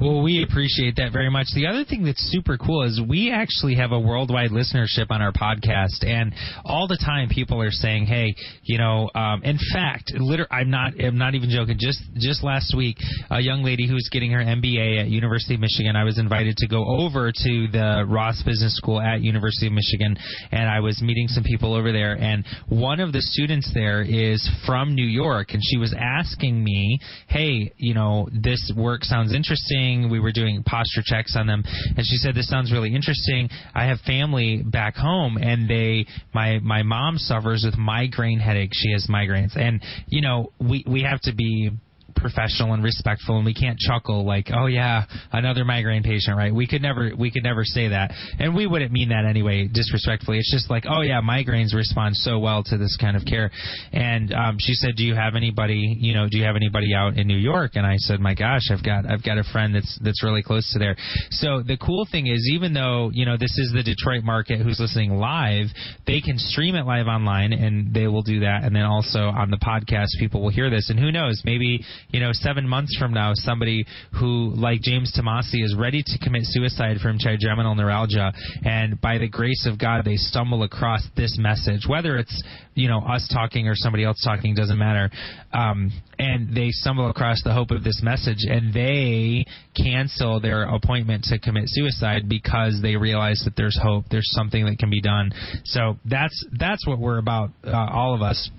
[0.00, 1.48] Well, we appreciate that very much.
[1.56, 5.32] The other thing that's super cool is we actually have a worldwide listenership on our
[5.32, 6.32] podcast, and
[6.64, 10.92] all the time people are saying, "Hey, you know." Um, in fact, liter- I'm not.
[11.02, 11.78] I'm not even joking.
[11.80, 12.96] Just just last week,
[13.30, 16.68] a young lady who's getting her MBA at University of Michigan, I was invited to
[16.68, 20.16] go over to the Ross Business School at University of Michigan,
[20.52, 22.16] and I was meeting some people over there.
[22.16, 27.00] And one of the students there is from New York, and she was asking me,
[27.26, 31.62] "Hey, you know, this work sounds interesting." We were doing posture checks on them,
[31.96, 33.50] and she said, "This sounds really interesting.
[33.74, 38.78] I have family back home, and they my my mom suffers with migraine headaches.
[38.78, 41.70] She has migraines, and you know we we have to be."
[42.18, 46.54] Professional and respectful, and we can't chuckle like, "Oh yeah, another migraine patient." Right?
[46.54, 50.38] We could never we could never say that, and we wouldn't mean that anyway, disrespectfully.
[50.38, 53.50] It's just like, "Oh yeah, migraines respond so well to this kind of care."
[53.92, 55.96] And um, she said, "Do you have anybody?
[55.98, 58.70] You know, do you have anybody out in New York?" And I said, "My gosh,
[58.70, 60.96] I've got I've got a friend that's that's really close to there."
[61.30, 64.78] So the cool thing is, even though you know this is the Detroit market who's
[64.80, 65.66] listening live,
[66.06, 69.50] they can stream it live online, and they will do that, and then also on
[69.50, 73.12] the podcast, people will hear this, and who knows, maybe you know seven months from
[73.12, 73.84] now, somebody
[74.18, 78.32] who like James Tomasi is ready to commit suicide from trigeminal neuralgia,
[78.64, 82.42] and by the grace of God, they stumble across this message, whether it's
[82.74, 85.10] you know us talking or somebody else talking, doesn't matter,
[85.52, 89.44] um, and they stumble across the hope of this message, and they
[89.76, 94.78] cancel their appointment to commit suicide because they realize that there's hope, there's something that
[94.78, 95.30] can be done.
[95.64, 98.50] So that's that's what we're about, uh, all of us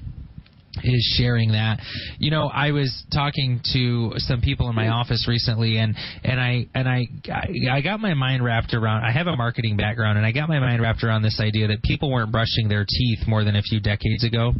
[0.83, 1.79] is sharing that.
[2.17, 4.93] You know, I was talking to some people in my hmm.
[4.93, 7.07] office recently, and and I and I
[7.71, 9.03] I got my mind wrapped around.
[9.03, 11.83] I have a marketing background, and I got my mind wrapped around this idea that
[11.83, 14.53] people weren't brushing their teeth more than a few decades ago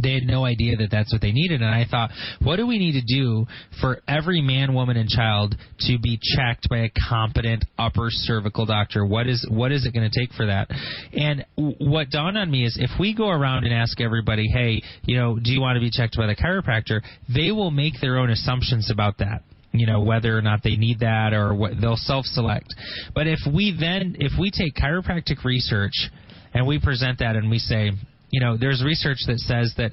[0.00, 1.62] they had no idea that that's what they needed.
[1.62, 2.10] And I thought,
[2.42, 3.46] what do we need to do
[3.80, 9.04] for every man, woman, and child to be checked by a competent upper cervical doctor?
[9.04, 10.68] What is what is it going to take for that?
[11.12, 15.16] And what dawned on me is if we go around and ask everybody, hey, you
[15.16, 17.00] know, do you want to be checked by the chiropractor?
[17.34, 21.00] They will make their own assumptions about that you know whether or not they need
[21.00, 22.74] that or what they'll self-select.
[23.14, 26.10] But if we then if we take chiropractic research
[26.54, 27.92] and we present that and we say,
[28.32, 29.92] you know, there's research that says that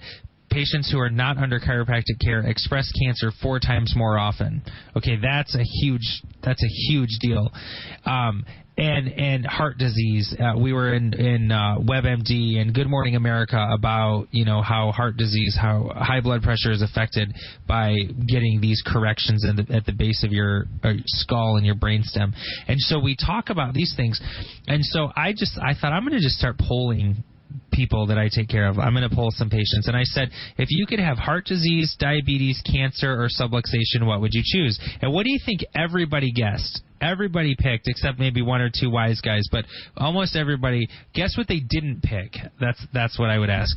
[0.50, 4.64] patients who are not under chiropractic care express cancer four times more often.
[4.96, 7.52] Okay, that's a huge that's a huge deal.
[8.06, 8.44] Um,
[8.80, 10.34] and and heart disease.
[10.40, 14.92] Uh, we were in in uh, WebMD and Good Morning America about you know how
[14.92, 17.34] heart disease, how high blood pressure is affected
[17.68, 17.96] by
[18.28, 22.34] getting these corrections the, at the base of your uh, skull and your brainstem.
[22.68, 24.20] And so we talk about these things.
[24.68, 27.24] And so I just I thought I'm going to just start polling
[27.72, 28.80] people that I take care of.
[28.80, 29.88] I'm going to pull some patients.
[29.88, 34.34] And I said, if you could have heart disease, diabetes, cancer, or subluxation, what would
[34.34, 34.80] you choose?
[35.02, 36.82] And what do you think everybody guessed?
[37.02, 40.90] Everybody picked, except maybe one or two wise guys, but almost everybody.
[41.14, 42.34] Guess what they didn't pick?
[42.60, 43.76] That's that's what I would ask.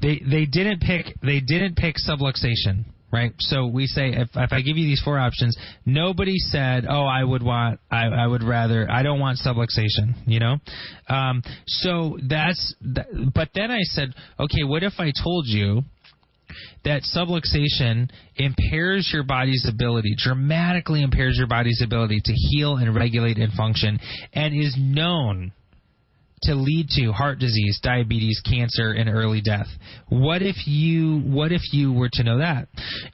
[0.00, 3.32] They they didn't pick they didn't pick subluxation right?
[3.38, 7.22] So we say if if I give you these four options, nobody said, "Oh, I
[7.22, 10.56] would want, I, I would rather, I don't want subluxation," you know.
[11.08, 12.74] Um, so that's,
[13.34, 15.82] but then I said, okay, what if I told you?
[16.84, 23.38] That subluxation impairs your body's ability, dramatically impairs your body's ability to heal and regulate
[23.38, 23.98] and function,
[24.34, 25.52] and is known
[26.44, 29.66] to lead to heart disease, diabetes, cancer, and early death.
[30.08, 32.68] What if you what if you were to know that?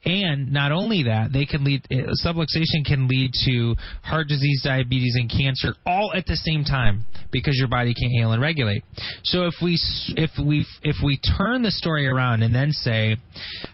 [0.04, 5.16] And not only that, they can lead uh, subluxation can lead to heart disease, diabetes,
[5.16, 8.82] and cancer all at the same time because your body can't heal and regulate.
[9.24, 9.78] So if we
[10.16, 13.16] if we if we turn the story around and then say,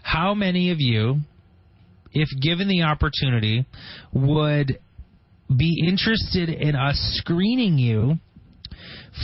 [0.03, 1.19] how many of you,
[2.11, 3.65] if given the opportunity,
[4.13, 4.79] would
[5.55, 8.17] be interested in us screening you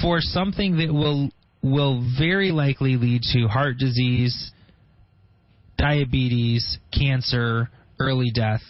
[0.01, 1.29] for something that will
[1.63, 4.51] will very likely lead to heart disease,
[5.77, 7.69] diabetes, cancer,
[7.99, 8.61] early death.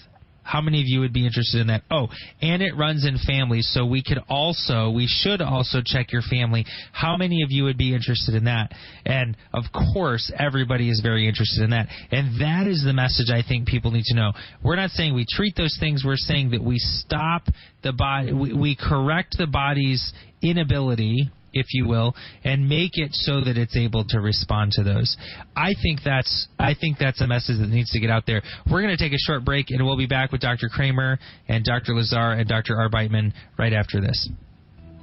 [0.43, 1.83] How many of you would be interested in that?
[1.91, 2.07] Oh,
[2.41, 6.65] and it runs in families, so we could also, we should also check your family.
[6.91, 8.71] How many of you would be interested in that?
[9.05, 11.87] And of course, everybody is very interested in that.
[12.11, 14.31] And that is the message I think people need to know.
[14.63, 17.43] We're not saying we treat those things, we're saying that we stop
[17.83, 23.41] the body, we, we correct the body's inability if you will, and make it so
[23.41, 25.17] that it's able to respond to those.
[25.55, 28.41] I think that's I think that's a message that needs to get out there.
[28.69, 30.69] We're going to take a short break, and we'll be back with Dr.
[30.69, 31.93] Kramer and Dr.
[31.93, 32.75] Lazar and Dr.
[32.75, 34.29] Arbeitman right after this.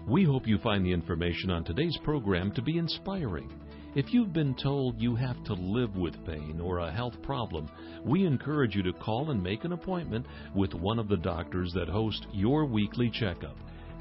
[0.06, 3.52] We hope you find the information on today's program to be inspiring.
[3.94, 7.68] If you've been told you have to live with pain or a health problem,
[8.04, 11.88] we encourage you to call and make an appointment with one of the doctors that
[11.88, 13.56] host your weekly checkup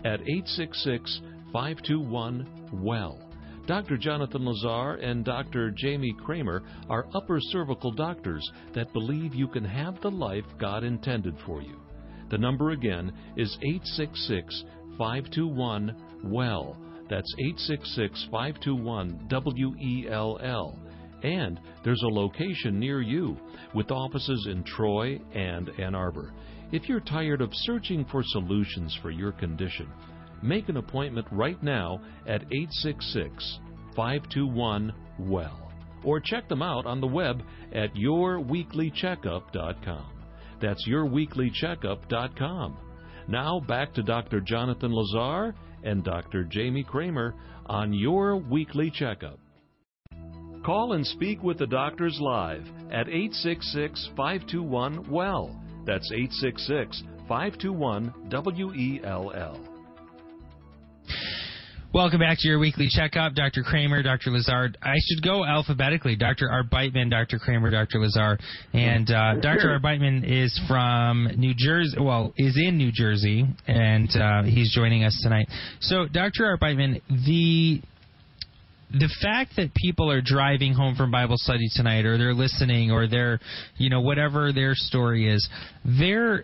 [0.05, 1.21] at 866
[1.57, 2.45] 521
[2.83, 3.19] WELL.
[3.65, 3.97] Dr.
[3.97, 5.71] Jonathan Lazar and Dr.
[5.71, 11.33] Jamie Kramer are upper cervical doctors that believe you can have the life God intended
[11.47, 11.79] for you.
[12.29, 14.65] The number again is 866
[14.99, 16.77] 521 WELL.
[17.09, 20.77] That's 866 521 W E L L.
[21.23, 23.35] And there's a location near you
[23.73, 26.35] with offices in Troy and Ann Arbor.
[26.71, 29.87] If you're tired of searching for solutions for your condition,
[30.43, 33.59] make an appointment right now at 866
[33.95, 35.67] 521 WELL
[36.03, 37.41] or check them out on the web
[37.73, 40.05] at yourweeklycheckup.com.
[40.61, 42.77] That's yourweeklycheckup.com.
[43.27, 44.39] Now back to Dr.
[44.39, 46.43] Jonathan Lazar and Dr.
[46.43, 47.33] Jamie Kramer
[47.65, 49.39] on Your Weekly Checkup.
[50.65, 55.55] Call and speak with the doctors live at 866 521 WELL.
[55.85, 59.76] That's 866 521 W E L L.
[61.93, 63.63] Welcome back to your weekly checkup, Dr.
[63.63, 64.29] Kramer, Dr.
[64.29, 64.73] Lazar.
[64.83, 66.17] I should go alphabetically.
[66.17, 66.49] Dr.
[66.49, 67.39] Arbeitman, Dr.
[67.39, 67.99] Kramer, Dr.
[67.99, 68.37] Lazar,
[68.73, 69.79] and uh, Dr.
[69.79, 71.95] Arbeitman is from New Jersey.
[71.97, 75.47] Well, is in New Jersey, and uh, he's joining us tonight.
[75.79, 76.43] So, Dr.
[76.43, 77.81] Arbeitman, the
[78.91, 83.07] the fact that people are driving home from Bible study tonight, or they're listening, or
[83.07, 83.39] they're,
[83.77, 85.47] you know, whatever their story is,
[85.85, 86.43] they're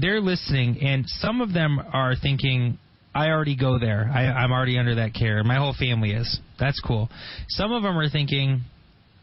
[0.00, 2.78] they're listening, and some of them are thinking,
[3.14, 4.10] I already go there.
[4.12, 5.42] I, I'm already under that care.
[5.44, 6.40] My whole family is.
[6.58, 7.08] That's cool.
[7.48, 8.62] Some of them are thinking,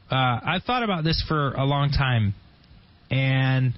[0.10, 2.34] uh, I've thought about this for a long time,
[3.10, 3.73] and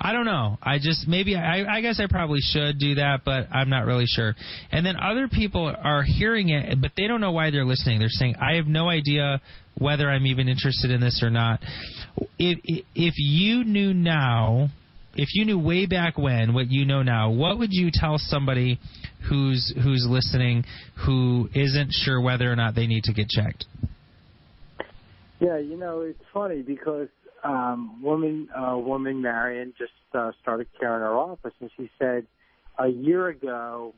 [0.00, 0.58] I don't know.
[0.62, 4.06] I just maybe I, I guess I probably should do that, but I'm not really
[4.06, 4.34] sure.
[4.72, 7.98] And then other people are hearing it, but they don't know why they're listening.
[7.98, 9.42] They're saying, I have no idea
[9.76, 11.60] whether I'm even interested in this or not.
[12.38, 12.58] If
[12.94, 14.68] if you knew now
[15.14, 18.78] if you knew way back when what you know now, what would you tell somebody
[19.28, 20.64] who's who's listening
[21.06, 23.66] who isn't sure whether or not they need to get checked?
[25.40, 27.08] Yeah, you know, it's funny because
[27.42, 32.26] um woman uh woman Marion just uh, started care in our office and she said
[32.78, 33.94] a year ago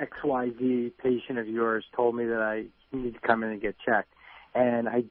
[0.00, 4.12] XYZ patient of yours told me that I need to come in and get checked.
[4.54, 5.04] And I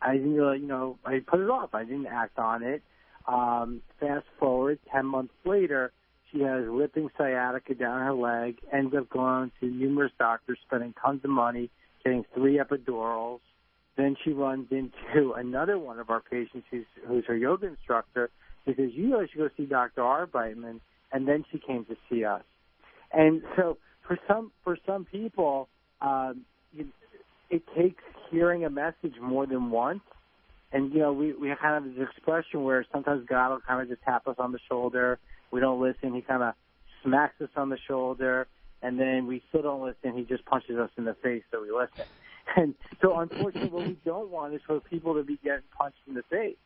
[0.00, 1.74] I didn't really you know, I put it off.
[1.74, 2.82] I didn't act on it
[3.30, 5.92] um, fast forward, 10 months later,
[6.30, 11.20] she has ripping sciatica down her leg, ends up going to numerous doctors, spending tons
[11.24, 11.70] of money,
[12.04, 13.40] getting three epidurals.
[13.96, 18.30] Then she runs into another one of our patients who's, who's her yoga instructor.
[18.64, 20.02] He says, you know, should go see Dr.
[20.02, 20.80] Arbeitman.
[21.12, 22.42] And then she came to see us.
[23.12, 25.68] And so for some, for some people,
[26.00, 26.42] um,
[26.76, 26.86] it,
[27.48, 30.02] it takes hearing a message more than once
[30.72, 33.82] and you know we we kind of have this expression where sometimes God will kind
[33.82, 35.18] of just tap us on the shoulder.
[35.50, 36.14] We don't listen.
[36.14, 36.54] He kind of
[37.02, 38.46] smacks us on the shoulder,
[38.82, 40.16] and then we still don't listen.
[40.16, 42.04] He just punches us in the face so we listen.
[42.56, 46.14] And so, unfortunately, what we don't want is for people to be getting punched in
[46.14, 46.56] the face.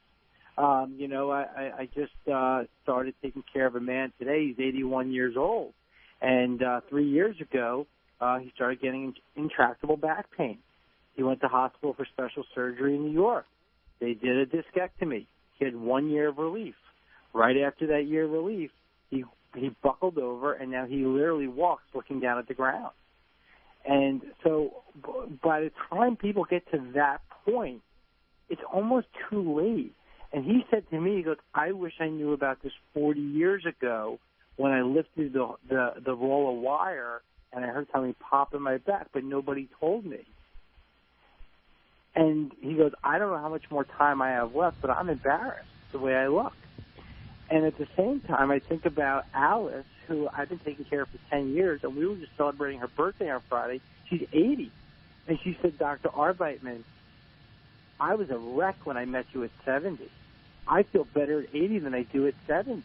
[0.56, 4.46] Um, you know, I, I, I just uh, started taking care of a man today.
[4.46, 5.74] He's 81 years old,
[6.22, 7.86] and uh, three years ago,
[8.18, 10.56] uh, he started getting intractable back pain.
[11.16, 13.44] He went to hospital for special surgery in New York.
[14.00, 15.26] They did a discectomy.
[15.58, 16.74] He had one year of relief.
[17.32, 18.70] Right after that year of relief,
[19.10, 22.90] he he buckled over, and now he literally walks looking down at the ground.
[23.84, 24.82] And so,
[25.42, 27.82] by the time people get to that point,
[28.48, 29.92] it's almost too late.
[30.32, 33.64] And he said to me, he goes, "I wish I knew about this 40 years
[33.66, 34.18] ago
[34.56, 38.62] when I lifted the the, the roll of wire and I heard something pop in
[38.62, 40.24] my back, but nobody told me."
[42.14, 45.08] And he goes, I don't know how much more time I have left, but I'm
[45.08, 46.52] embarrassed the way I look.
[47.50, 51.08] And at the same time, I think about Alice, who I've been taking care of
[51.08, 53.80] for 10 years, and we were just celebrating her birthday on Friday.
[54.08, 54.70] She's 80.
[55.26, 56.08] And she said, Dr.
[56.08, 56.84] Arbeitman,
[57.98, 60.08] I was a wreck when I met you at 70.
[60.66, 62.82] I feel better at 80 than I do at 70.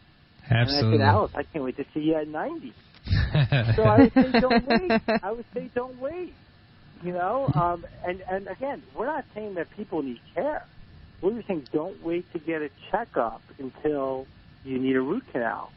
[0.50, 0.96] Absolutely.
[0.96, 2.74] And I said, Alice, I can't wait to see you at 90.
[3.76, 5.02] so I would say, don't wait.
[5.24, 6.34] I would say, don't wait.
[7.04, 10.66] You know, um, and and again, we're not saying that people need care.
[11.22, 14.28] We're just saying don't wait to get a checkup until
[14.66, 15.72] you need a root canal.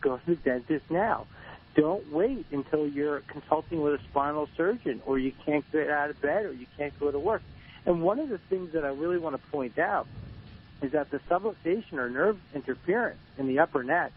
[0.00, 1.26] Go to the dentist now.
[1.74, 6.20] Don't wait until you're consulting with a spinal surgeon or you can't get out of
[6.22, 7.42] bed or you can't go to work.
[7.84, 10.06] And one of the things that I really want to point out
[10.82, 14.12] is that the subluxation or nerve interference in the upper neck,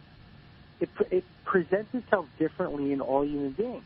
[0.79, 3.83] it, it presents itself differently in all human beings.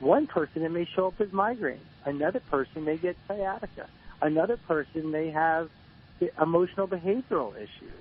[0.00, 1.80] One person, it may show up as migraine.
[2.04, 3.88] Another person may get sciatica.
[4.22, 5.70] Another person may have
[6.40, 7.92] emotional behavioral issues.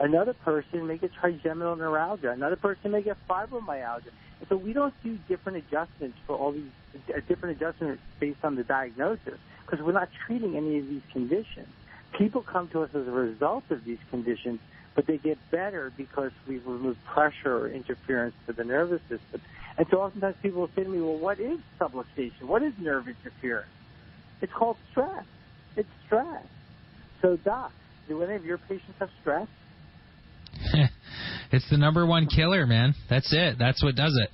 [0.00, 2.30] Another person may get trigeminal neuralgia.
[2.30, 4.10] Another person may get fibromyalgia.
[4.40, 6.70] And so we don't do different adjustments for all these
[7.08, 11.68] uh, different adjustments based on the diagnosis because we're not treating any of these conditions.
[12.12, 14.60] People come to us as a result of these conditions,
[14.94, 19.40] but they get better because we've removed pressure or interference to the nervous system.
[19.76, 22.42] And so oftentimes people will say to me, well, what is subluxation?
[22.42, 23.68] What is nerve interference?
[24.40, 25.24] It's called stress.
[25.76, 26.44] It's stress.
[27.22, 27.72] So, Doc,
[28.08, 29.48] do any of your patients have stress?
[31.52, 32.94] it's the number one killer, man.
[33.08, 33.56] That's it.
[33.58, 34.30] That's what does it.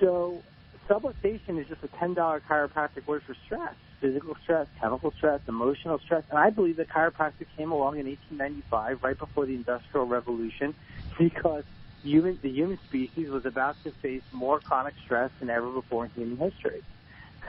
[0.00, 0.42] So,
[0.88, 5.98] subluxation is just a ten dollar chiropractic word for stress, physical stress, chemical stress, emotional
[5.98, 10.74] stress, and I believe that chiropractic came along in 1895, right before the Industrial Revolution,
[11.18, 11.64] because
[12.02, 16.10] human the human species was about to face more chronic stress than ever before in
[16.12, 16.82] human history,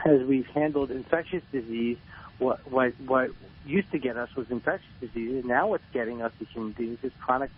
[0.04, 1.98] as we've handled infectious disease.
[2.38, 3.30] What what what
[3.64, 5.44] used to get us was infectious diseases.
[5.44, 7.50] Now what's getting us as human beings is chronic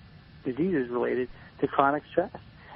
[0.45, 1.29] diseases related
[1.61, 2.31] to chronic stress.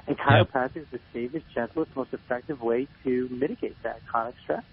[0.07, 4.63] And chiropractic is the safest, gentlest, most effective way to mitigate that chronic stress.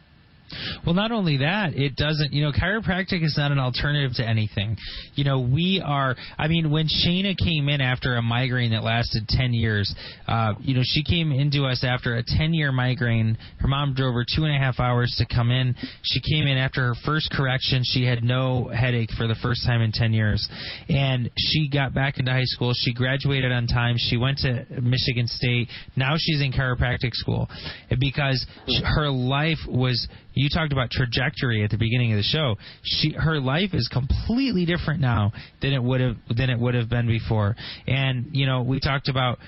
[0.84, 4.76] Well, not only that, it doesn't, you know, chiropractic is not an alternative to anything.
[5.14, 9.28] You know, we are, I mean, when Shayna came in after a migraine that lasted
[9.28, 9.92] 10 years,
[10.28, 13.36] uh, you know, she came into us after a 10 year migraine.
[13.58, 15.74] Her mom drove her two and a half hours to come in.
[16.02, 17.82] She came in after her first correction.
[17.84, 20.48] She had no headache for the first time in 10 years.
[20.88, 22.72] And she got back into high school.
[22.74, 23.96] She graduated on time.
[23.98, 25.68] She went to Michigan State.
[25.96, 27.48] Now she's in chiropractic school
[27.98, 28.44] because
[28.84, 32.56] her life was you talked about trajectory at the beginning of the show.
[32.82, 35.32] She her life is completely different now
[35.62, 37.56] than it would have than it would have been before.
[37.86, 39.38] And you know, we talked about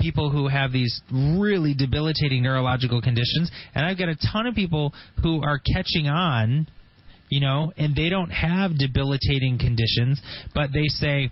[0.00, 4.94] people who have these really debilitating neurological conditions, and I've got a ton of people
[5.22, 6.66] who are catching on,
[7.28, 10.20] you know, and they don't have debilitating conditions,
[10.54, 11.30] but they say,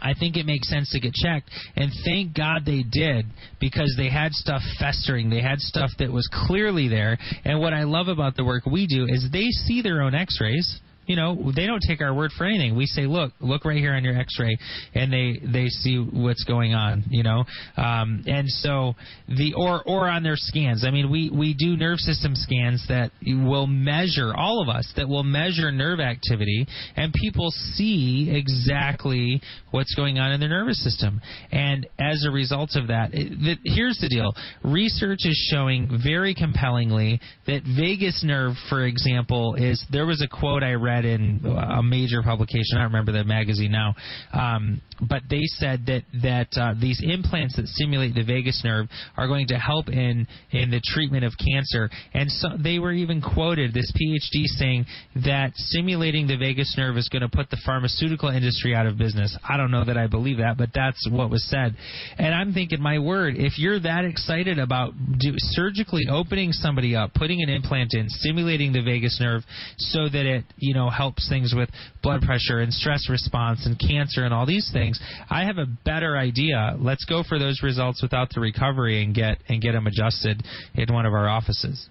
[0.00, 1.50] I think it makes sense to get checked.
[1.76, 3.26] And thank God they did
[3.60, 5.30] because they had stuff festering.
[5.30, 7.18] They had stuff that was clearly there.
[7.44, 10.38] And what I love about the work we do is they see their own x
[10.40, 10.80] rays
[11.10, 12.76] you know, they don't take our word for anything.
[12.76, 14.56] We say, look, look right here on your X-ray,
[14.94, 17.02] and they they see what's going on.
[17.10, 17.44] You know,
[17.76, 18.94] um, and so
[19.26, 20.84] the or or on their scans.
[20.86, 25.08] I mean, we we do nerve system scans that will measure all of us that
[25.08, 29.42] will measure nerve activity, and people see exactly
[29.72, 31.20] what's going on in their nervous system.
[31.50, 34.32] And as a result of that, it, here's the deal:
[34.62, 40.62] research is showing very compellingly that vagus nerve, for example, is there was a quote
[40.62, 42.78] I read in a major publication.
[42.78, 43.94] I remember the magazine now,
[44.32, 48.86] um, but they said that that uh, these implants that stimulate the vagus nerve
[49.16, 51.88] are going to help in in the treatment of cancer.
[52.12, 54.86] And so they were even quoted this PhD saying
[55.24, 59.36] that stimulating the vagus nerve is going to put the pharmaceutical industry out of business.
[59.48, 61.74] I don't know that I believe that, but that's what was said.
[62.18, 67.14] And I'm thinking, my word, if you're that excited about do, surgically opening somebody up,
[67.14, 69.42] putting an implant in, stimulating the vagus nerve
[69.78, 71.70] so that it you know helps things with
[72.02, 75.00] blood pressure and stress response and cancer and all these things.
[75.28, 76.76] I have a better idea.
[76.78, 80.42] Let's go for those results without the recovery and get and get them adjusted
[80.74, 81.88] in one of our offices.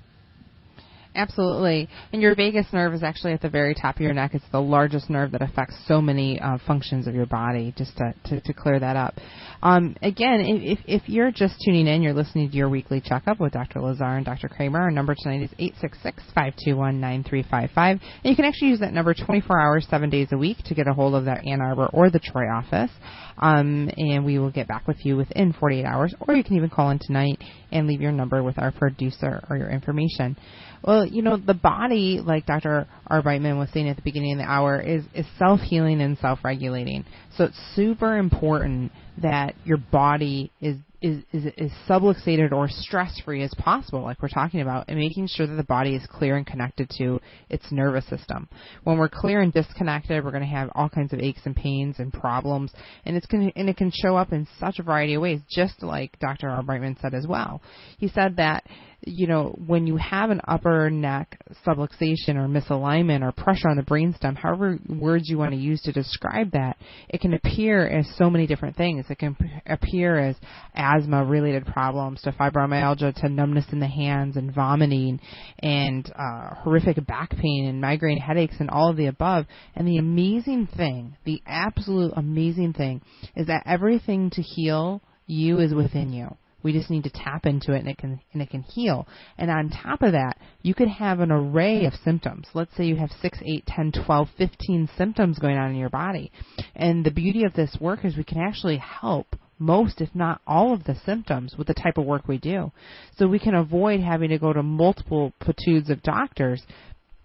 [1.15, 1.89] Absolutely.
[2.13, 4.31] And your vagus nerve is actually at the very top of your neck.
[4.35, 8.13] It's the largest nerve that affects so many uh, functions of your body, just to,
[8.25, 9.15] to, to clear that up.
[9.63, 13.53] Um, again, if, if you're just tuning in, you're listening to your weekly checkup with
[13.53, 13.81] Dr.
[13.81, 14.49] Lazar and Dr.
[14.49, 14.81] Kramer.
[14.81, 17.99] Our number tonight is 866 521 9355.
[18.23, 20.87] And you can actually use that number 24 hours, 7 days a week to get
[20.87, 22.91] a hold of that Ann Arbor or the Troy office.
[23.39, 26.69] Um, and we will get back with you within 48 hours, or you can even
[26.69, 30.37] call in tonight and leave your number with our producer or your information.
[30.83, 32.87] Well, you know, the body, like Dr.
[33.09, 36.39] Arbeitman was saying at the beginning of the hour, is, is self healing and self
[36.43, 37.05] regulating.
[37.37, 43.43] So it's super important that your body is is is, is subluxated or stress free
[43.43, 46.45] as possible, like we're talking about, and making sure that the body is clear and
[46.45, 47.19] connected to
[47.49, 48.47] its nervous system.
[48.83, 51.99] When we're clear and disconnected, we're going to have all kinds of aches and pains
[51.99, 52.71] and problems,
[53.05, 55.81] and it's going and it can show up in such a variety of ways, just
[55.83, 56.47] like Dr.
[56.47, 57.61] Arbeitman said as well.
[57.97, 58.65] He said that
[59.05, 63.83] you know, when you have an upper neck subluxation or misalignment or pressure on the
[63.83, 66.77] brainstem, however words you want to use to describe that,
[67.07, 69.05] it can appear as so many different things.
[69.09, 70.35] It can appear as
[70.73, 75.21] asthma related problems to fibromyalgia to numbness in the hands and vomiting
[75.59, 79.45] and uh, horrific back pain and migraine headaches and all of the above.
[79.75, 83.01] And the amazing thing, the absolute amazing thing,
[83.35, 86.35] is that everything to heal you is within you.
[86.63, 89.07] We just need to tap into it and it can and it can heal.
[89.37, 92.47] And on top of that, you could have an array of symptoms.
[92.53, 96.31] Let's say you have 6, 8, 10, 12, 15 symptoms going on in your body.
[96.75, 100.73] And the beauty of this work is we can actually help most, if not all,
[100.73, 102.71] of the symptoms with the type of work we do.
[103.17, 106.63] So we can avoid having to go to multiple platoons of doctors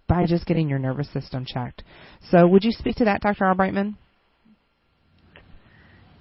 [0.07, 1.83] by just getting your nervous system checked.
[2.29, 3.45] So would you speak to that, Dr.
[3.45, 3.95] Arbeitman?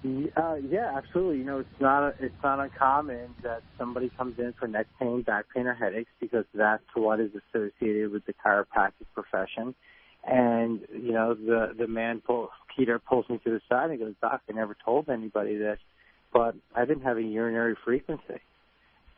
[0.04, 1.38] Uh, yeah, absolutely.
[1.38, 5.46] You know, it's not it's not uncommon that somebody comes in for neck pain, back
[5.54, 9.74] pain, or headaches because that's what is associated with the chiropractic profession.
[10.26, 14.14] And you know, the the man pull, Peter pulls me to the side and goes,
[14.20, 15.78] "Doc, I never told anybody this,
[16.32, 18.40] but I've been having urinary frequency."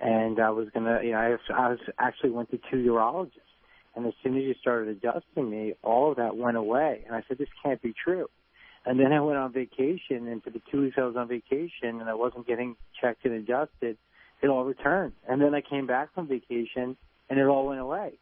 [0.00, 3.30] and I was gonna, you know, I, I was actually went to two urologists,
[3.94, 7.22] and as soon as you started adjusting me, all of that went away, and I
[7.26, 8.28] said, this can't be true.
[8.86, 12.00] And then I went on vacation, and for the two weeks I was on vacation,
[12.00, 13.98] and I wasn't getting checked and adjusted,
[14.40, 15.12] it all returned.
[15.28, 16.96] And then I came back from vacation,
[17.28, 18.12] and it all went away.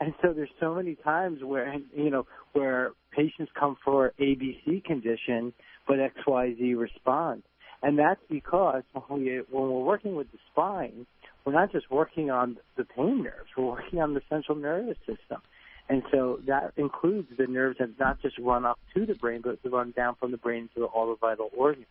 [0.00, 5.52] And so there's so many times where you know where patients come for ABC condition,
[5.86, 7.44] but XYZ responds,
[7.82, 11.06] and that's because when we when we're working with the spine,
[11.44, 15.40] we're not just working on the pain nerves, we're working on the central nervous system.
[15.88, 19.62] And so that includes the nerves that not just run up to the brain, but
[19.62, 21.86] to run down from the brain to all the vital organs.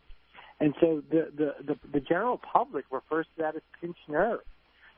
[0.60, 4.42] And so the, the, the, the general public refers to that as pinched nerve.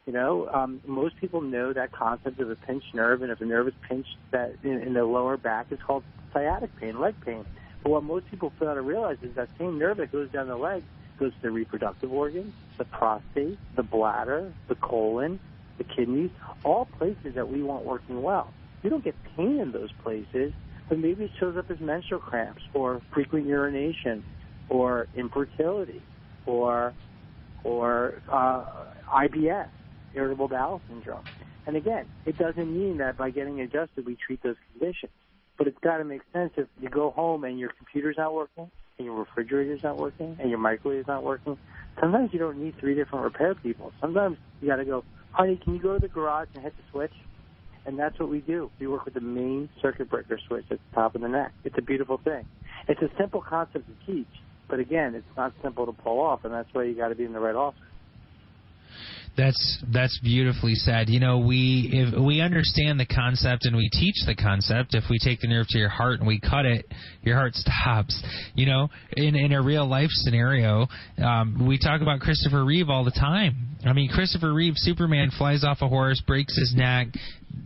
[0.05, 3.45] You know, um, most people know that concept of a pinched nerve, and if a
[3.45, 7.45] nerve is pinched that in, in the lower back, it's called sciatic pain, leg pain.
[7.83, 10.55] But what most people fail to realize is that same nerve that goes down the
[10.55, 10.83] leg
[11.19, 15.39] goes to the reproductive organs, the prostate, the bladder, the colon,
[15.77, 16.31] the kidneys,
[16.63, 18.53] all places that we want working well.
[18.83, 20.53] You don't get pain in those places,
[20.89, 24.23] but maybe it shows up as menstrual cramps or frequent urination
[24.69, 26.01] or infertility
[26.45, 26.93] or
[27.63, 28.63] or uh,
[29.11, 29.67] IBS,
[30.13, 31.23] irritable bowel syndrome.
[31.65, 35.11] And again, it doesn't mean that by getting adjusted we treat those conditions.
[35.57, 38.71] But it's got to make sense if you go home and your computer's not working,
[38.97, 41.57] and your refrigerator's not working, and your microwave's not working.
[41.99, 43.91] Sometimes you don't need three different repair people.
[43.99, 46.83] Sometimes you got to go, honey, can you go to the garage and hit the
[46.91, 47.13] switch?
[47.87, 48.69] And that's what we do.
[48.81, 51.53] We work with the main circuit breaker switch at the top of the neck.
[51.63, 52.45] It's a beautiful thing.
[52.89, 54.27] It's a simple concept to teach,
[54.67, 57.23] but again, it's not simple to pull off, and that's why you got to be
[57.23, 57.79] in the right office.
[59.37, 61.09] That's that's beautifully said.
[61.09, 64.95] You know, we if we understand the concept and we teach the concept.
[64.95, 68.19] If we take the nerve to your heart and we cut it, your heart stops.
[68.55, 70.87] You know, in in a real life scenario,
[71.23, 73.77] um, we talk about Christopher Reeve all the time.
[73.85, 77.09] I mean, Christopher Reeve, Superman, flies off a horse, breaks his neck,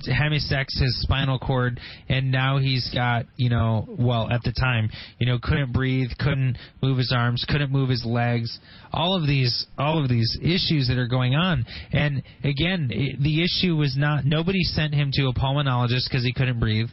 [0.07, 1.79] hemisects his spinal cord,
[2.09, 6.57] and now he's got, you know, well, at the time, you know, couldn't breathe, couldn't
[6.81, 8.59] move his arms, couldn't move his legs.
[8.91, 11.65] All of these, all of these issues that are going on.
[11.91, 16.33] And again, it, the issue was not nobody sent him to a pulmonologist because he
[16.33, 16.89] couldn't breathe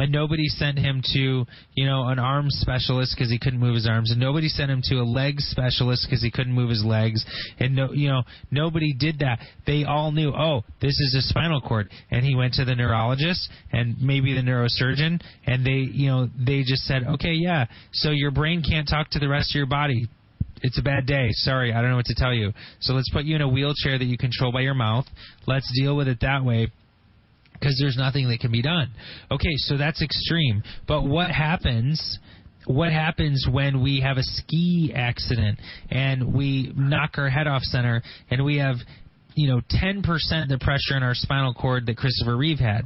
[0.00, 1.44] and nobody sent him to
[1.74, 4.10] you know an arms specialist because he couldn't move his arms.
[4.10, 7.24] And nobody sent him to a leg specialist because he couldn't move his legs.
[7.58, 9.38] And no you know nobody did that.
[9.66, 11.90] They all knew oh this is a spinal cord.
[12.10, 15.20] And he went to the neurologist and maybe the neurosurgeon.
[15.46, 19.18] And they you know they just said okay yeah so your brain can't talk to
[19.18, 20.08] the rest of your body.
[20.62, 21.28] It's a bad day.
[21.30, 22.52] Sorry, I don't know what to tell you.
[22.80, 25.06] So let's put you in a wheelchair that you control by your mouth.
[25.46, 26.70] Let's deal with it that way
[27.60, 28.90] because there's nothing that can be done.
[29.30, 30.62] Okay, so that's extreme.
[30.88, 32.18] But what happens?
[32.66, 35.58] What happens when we have a ski accident
[35.90, 38.76] and we knock our head off center and we have,
[39.34, 40.02] you know, 10%
[40.48, 42.82] the pressure in our spinal cord that Christopher Reeve had?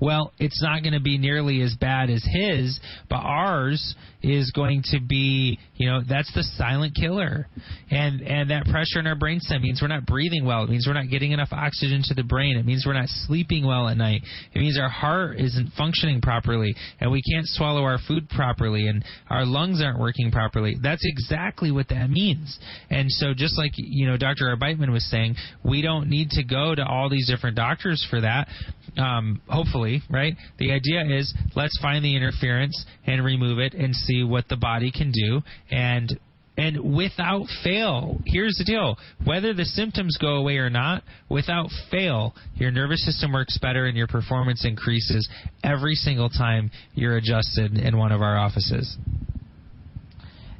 [0.00, 4.82] Well, it's not going to be nearly as bad as his, but ours is going
[4.90, 7.48] to be, you know, that's the silent killer.
[7.90, 10.64] And and that pressure in our brainstem means we're not breathing well.
[10.64, 12.56] It means we're not getting enough oxygen to the brain.
[12.56, 14.22] It means we're not sleeping well at night.
[14.54, 19.04] It means our heart isn't functioning properly and we can't swallow our food properly and
[19.28, 20.76] our lungs aren't working properly.
[20.80, 22.58] That's exactly what that means.
[22.90, 24.54] And so just like, you know, Dr.
[24.56, 28.48] Arbeitman was saying, we don't need to go to all these different doctors for that.
[28.96, 30.34] Um, hopefully, right?
[30.58, 34.90] The idea is let's find the interference and remove it and see what the body
[34.90, 36.18] can do and
[36.56, 38.98] and without fail, here's the deal.
[39.24, 43.96] Whether the symptoms go away or not, without fail, your nervous system works better and
[43.96, 45.26] your performance increases
[45.64, 48.98] every single time you're adjusted in one of our offices.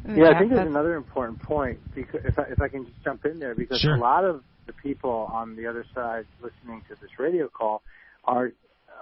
[0.09, 3.24] Yeah, I think there's another important point because if I, if I can just jump
[3.26, 3.95] in there because sure.
[3.95, 7.82] a lot of the people on the other side listening to this radio call
[8.24, 8.53] are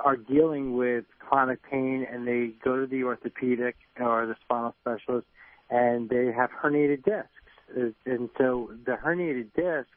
[0.05, 5.27] are dealing with chronic pain and they go to the orthopedic or the spinal specialist
[5.71, 7.95] and they have herniated discs.
[8.07, 9.91] And so the herniated discs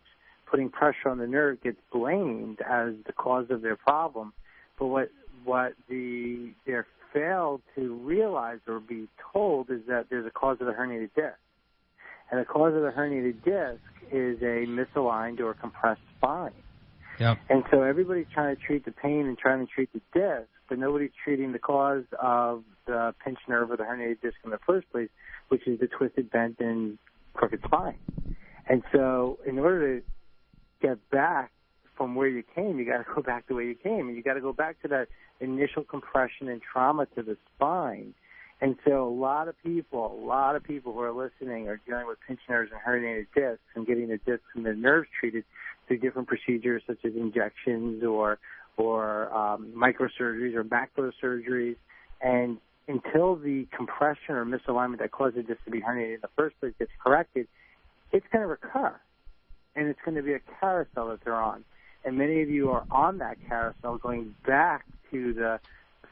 [0.50, 4.34] putting pressure on the nerve gets blamed as the cause of their problem.
[4.78, 5.10] But what
[5.44, 10.68] what the they're failed to realize or be told is that there's a cause of
[10.68, 11.38] the herniated disc.
[12.32, 13.82] And the cause of the herniated disc
[14.12, 16.52] is a misaligned or compressed spine.
[17.24, 17.38] Yep.
[17.50, 20.78] And so everybody's trying to treat the pain and trying to treat the disc, but
[20.78, 24.92] nobody's treating the cause of the pinched nerve or the herniated disc in the first
[24.92, 25.08] place,
[25.48, 26.98] which is the twisted, bent, and
[27.34, 27.98] crooked spine.
[28.68, 30.06] And so in order to
[30.82, 31.54] get back
[31.96, 34.24] from where you came, you got to go back the way you came, and you
[34.24, 35.08] got to go back to that
[35.40, 38.14] initial compression and trauma to the spine.
[38.60, 42.08] And so a lot of people, a lot of people who are listening are dealing
[42.08, 45.46] with pinched nerves and herniated discs and getting the discs and the nerves treated
[45.88, 48.40] through different procedures such as injections or
[48.76, 51.76] or um, microsurgeries or macro surgeries.
[52.22, 52.58] And
[52.88, 56.60] until the compression or misalignment that caused the disc to be herniated in the first
[56.60, 57.48] place gets corrected,
[58.12, 59.00] it's going to recur.
[59.76, 61.64] And it's going to be a carousel that they're on.
[62.04, 65.60] And many of you are on that carousel going back to the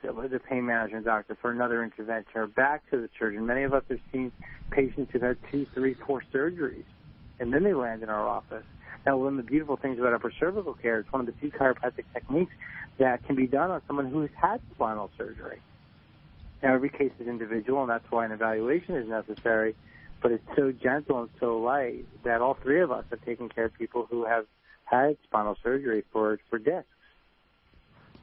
[0.04, 3.46] the pain management doctor for another intervention or back to the surgeon.
[3.46, 4.32] Many of us have seen
[4.72, 6.86] patients who've had two, three, four surgeries
[7.42, 8.64] and then they land in our office.
[9.06, 11.52] Now, one of the beautiful things about upper cervical care is one of the few
[11.52, 12.54] chiropractic techniques
[13.00, 15.60] that can be done on someone who's had spinal surgery.
[16.62, 19.76] Now, every case is individual, and that's why an evaluation is necessary.
[20.22, 23.66] But it's so gentle and so light that all three of us have taken care
[23.66, 24.46] of people who have
[24.86, 26.86] had spinal surgery for for discs.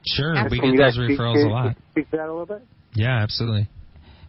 [0.07, 0.71] Sure, Absolutely.
[0.71, 1.77] we get those referrals to, a lot.
[1.91, 2.63] Speak to that a little bit.
[2.95, 3.69] Yeah, absolutely.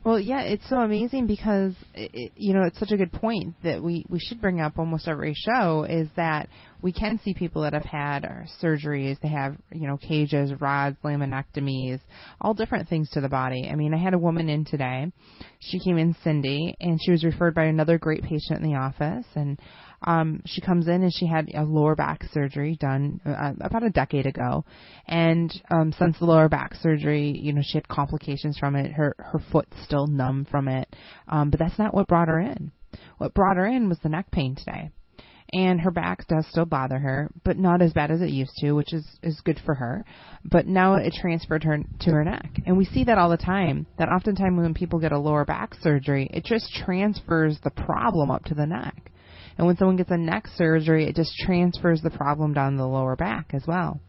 [0.06, 3.56] Well, yeah, it's so amazing because it, it, you know it's such a good point
[3.64, 6.47] that we we should bring up almost every show is that
[6.82, 8.24] we can see people that have had
[8.64, 12.00] surgeries, they have you know cages, rods, laminectomies,
[12.39, 13.68] all different things to the body.
[13.70, 15.12] I mean, I had a woman in today.
[15.60, 19.26] She came in, Cindy, and she was referred by another great patient in the office,
[19.36, 19.60] and
[20.04, 23.89] um, she comes in and she had a lower back surgery done uh, about a
[23.89, 24.64] decade ago,
[25.08, 28.91] and um, since the lower back surgery, you know, she had complications from it.
[28.91, 30.95] Her her foot's still numb from it,
[31.28, 32.72] um, but that's not what brought her in.
[33.18, 34.91] What brought her in was the neck pain today,
[35.52, 38.72] and her back does still bother her, but not as bad as it used to,
[38.72, 40.06] which is is good for her.
[40.45, 43.86] But now it transferred her to her neck, and we see that all the time.
[43.97, 48.45] That oftentimes when people get a lower back surgery, it just transfers the problem up
[48.45, 49.09] to the neck.
[49.60, 53.18] And when someone gets a neck surgery, it just transfers the problem down the lower
[53.18, 53.99] back as well.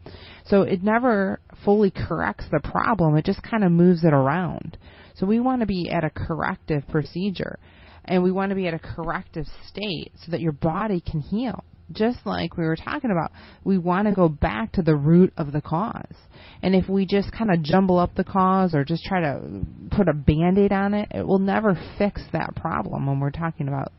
[0.45, 4.77] So it never fully corrects the problem, it just kind of moves it around.
[5.15, 7.59] So we want to be at a corrective procedure
[8.05, 11.65] and we want to be at a corrective state so that your body can heal.
[11.91, 13.33] Just like we were talking about,
[13.65, 16.15] we want to go back to the root of the cause.
[16.63, 20.07] And if we just kind of jumble up the cause or just try to put
[20.07, 23.91] a band aid on it, it will never fix that problem when we're talking about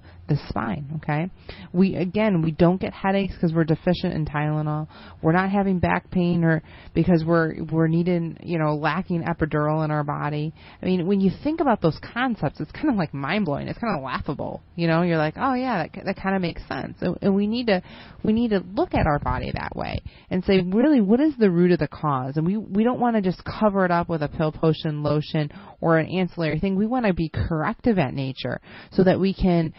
[0.49, 1.01] spine.
[1.03, 1.31] Okay,
[1.73, 4.89] we again we don't get headaches because we're deficient in Tylenol.
[5.23, 6.63] We're not having back pain or
[6.95, 10.53] because we're we're needing you know lacking epidural in our body.
[10.83, 13.69] I mean, when you think about those concepts, it's kind of like mind blowing.
[13.69, 14.63] It's kind of laughable.
[14.77, 16.97] You know, you're like, oh yeah, that that kind of makes sense.
[17.01, 17.83] And, and we need to
[18.23, 21.51] we need to look at our body that way and say, really, what is the
[21.51, 22.37] root of the cause?
[22.37, 25.51] And we we don't want to just cover it up with a pill, potion, lotion,
[25.81, 26.77] or an ancillary thing.
[26.77, 28.61] We want to be corrective at nature
[28.93, 29.75] so that we can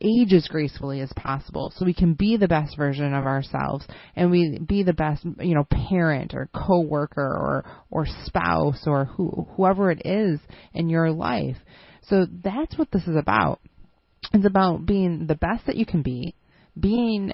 [0.00, 4.30] age as gracefully as possible so we can be the best version of ourselves and
[4.30, 9.90] we be the best you know parent or coworker or or spouse or who whoever
[9.90, 10.40] it is
[10.74, 11.56] in your life.
[12.02, 13.60] So that's what this is about.
[14.32, 16.34] It's about being the best that you can be
[16.78, 17.32] being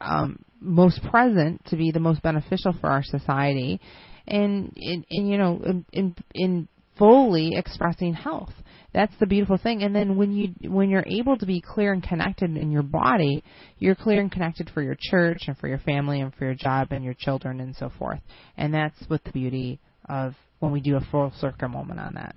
[0.00, 3.80] um, most present to be the most beneficial for our society
[4.26, 6.68] and in, in you know in in
[6.98, 8.52] fully expressing health
[8.92, 9.82] that's the beautiful thing.
[9.82, 13.42] And then when you when you're able to be clear and connected in your body
[13.80, 16.88] you're clear and connected for your church and for your family and for your job
[16.92, 18.20] and your children and so forth.
[18.56, 22.36] And that's what the beauty of when we do a full circle moment on that.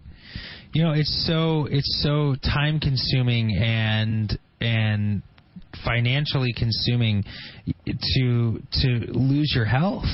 [0.74, 5.22] You know, it's so it's so time consuming and and
[5.86, 7.24] financially consuming
[7.86, 10.06] to to lose your health.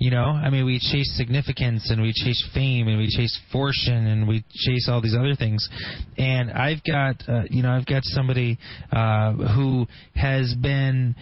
[0.00, 4.06] You know, I mean, we chase significance and we chase fame and we chase fortune
[4.06, 5.68] and we chase all these other things.
[6.16, 8.58] And I've got, uh, you know, I've got somebody
[8.90, 11.14] uh, who has been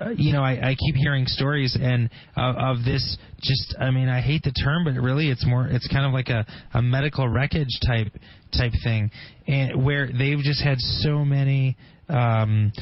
[0.00, 3.18] uh, you know, I, I keep hearing stories and uh, of this.
[3.42, 5.66] Just, I mean, I hate the term, but really, it's more.
[5.66, 8.12] It's kind of like a, a medical wreckage type
[8.56, 9.10] type thing,
[9.48, 11.76] and where they've just had so many
[12.10, 12.72] um,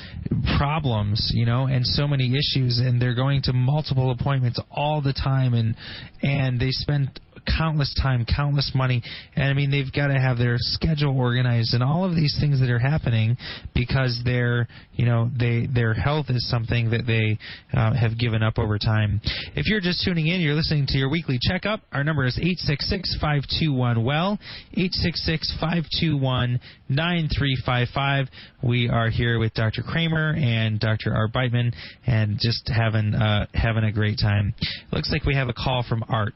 [0.57, 5.13] problems, you know, and so many issues, and they're going to multiple appointments all the
[5.13, 5.77] time, and
[6.23, 7.21] and they spend
[7.57, 9.03] countless time, countless money,
[9.37, 12.61] and I mean they've got to have their schedule organized and all of these things
[12.61, 13.37] that are happening
[13.75, 17.39] because their you know they their health is something that they
[17.77, 19.21] uh, have given up over time.
[19.55, 21.81] If you're just tuning in, you're listening to your weekly checkup.
[21.93, 24.39] Our number is eight six six five two one well
[24.75, 28.27] eight six six five two one nine three five five.
[28.63, 29.83] We are here with Dr.
[29.83, 31.13] Kramer and Dr.
[31.13, 31.75] Arbeitman
[32.07, 34.55] and just having uh, having a great time.
[34.93, 36.35] Looks like we have a call from Art.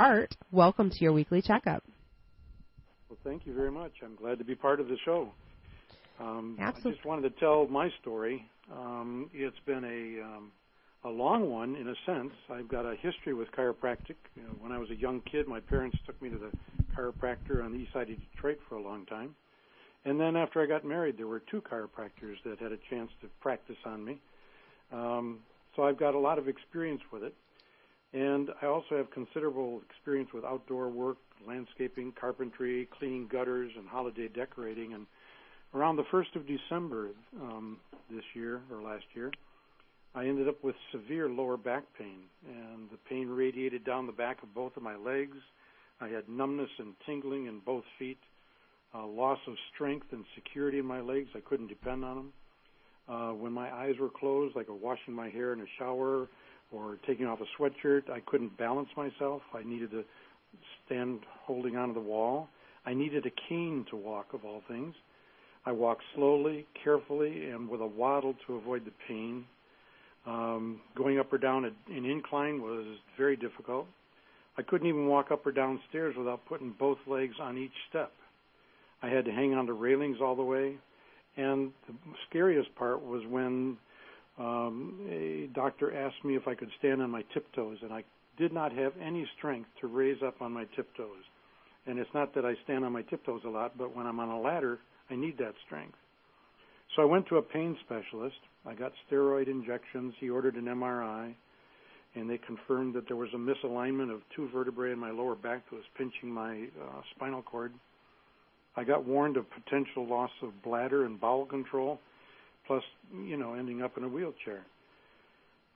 [0.00, 1.84] Art welcome to your weekly checkup
[3.10, 3.92] Well, thank you very much.
[4.02, 5.30] I'm glad to be part of the show.
[6.18, 8.48] Um, I just wanted to tell my story.
[8.72, 10.52] Um, it's been a um,
[11.04, 12.32] a long one in a sense.
[12.50, 14.16] I've got a history with chiropractic.
[14.36, 16.50] You know, when I was a young kid, my parents took me to the
[16.96, 19.34] chiropractor on the east side of Detroit for a long time.
[20.06, 23.28] And then after I got married, there were two chiropractors that had a chance to
[23.42, 24.18] practice on me.
[24.92, 25.40] Um,
[25.76, 27.34] so I've got a lot of experience with it.
[28.12, 34.28] And I also have considerable experience with outdoor work, landscaping, carpentry, cleaning gutters, and holiday
[34.28, 34.94] decorating.
[34.94, 35.06] And
[35.74, 37.78] around the 1st of December um,
[38.10, 39.30] this year or last year,
[40.14, 44.42] I ended up with severe lower back pain, and the pain radiated down the back
[44.42, 45.36] of both of my legs.
[46.00, 48.18] I had numbness and tingling in both feet,
[48.92, 51.28] uh, loss of strength and security in my legs.
[51.36, 52.32] I couldn't depend on them.
[53.08, 56.28] Uh, when my eyes were closed, like washing my hair in a shower
[56.72, 59.42] or taking off a sweatshirt, I couldn't balance myself.
[59.54, 60.04] I needed to
[60.86, 62.48] stand holding onto the wall.
[62.86, 64.94] I needed a cane to walk, of all things.
[65.66, 69.44] I walked slowly, carefully, and with a waddle to avoid the pain.
[70.26, 73.86] Um, going up or down an incline was very difficult.
[74.56, 78.12] I couldn't even walk up or down stairs without putting both legs on each step.
[79.02, 80.76] I had to hang on to railings all the way.
[81.36, 81.94] And the
[82.28, 83.76] scariest part was when
[84.40, 88.02] um, a doctor asked me if I could stand on my tiptoes, and I
[88.38, 91.22] did not have any strength to raise up on my tiptoes.
[91.86, 94.28] And it's not that I stand on my tiptoes a lot, but when I'm on
[94.28, 94.78] a ladder,
[95.10, 95.96] I need that strength.
[96.96, 98.36] So I went to a pain specialist.
[98.66, 100.14] I got steroid injections.
[100.18, 101.34] He ordered an MRI,
[102.14, 105.68] and they confirmed that there was a misalignment of two vertebrae in my lower back
[105.70, 107.72] that was pinching my uh, spinal cord.
[108.76, 112.00] I got warned of potential loss of bladder and bowel control,
[112.70, 112.84] plus,
[113.26, 114.64] you know, ending up in a wheelchair.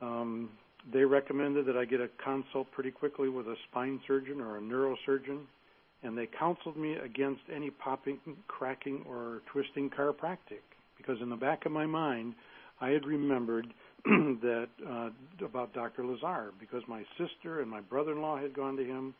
[0.00, 0.50] Um,
[0.92, 4.60] they recommended that I get a consult pretty quickly with a spine surgeon or a
[4.60, 5.40] neurosurgeon,
[6.04, 10.62] and they counseled me against any popping, cracking, or twisting chiropractic
[10.96, 12.34] because in the back of my mind,
[12.80, 13.66] I had remembered
[14.04, 15.10] that uh,
[15.44, 16.06] about Dr.
[16.06, 19.14] Lazar because my sister and my brother-in-law had gone to him.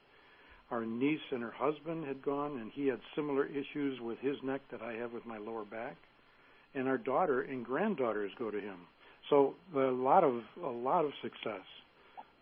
[0.71, 4.61] Our niece and her husband had gone, and he had similar issues with his neck
[4.71, 5.97] that I have with my lower back.
[6.75, 8.79] And our daughter and granddaughters go to him.
[9.31, 11.65] So a lot of a lot of success.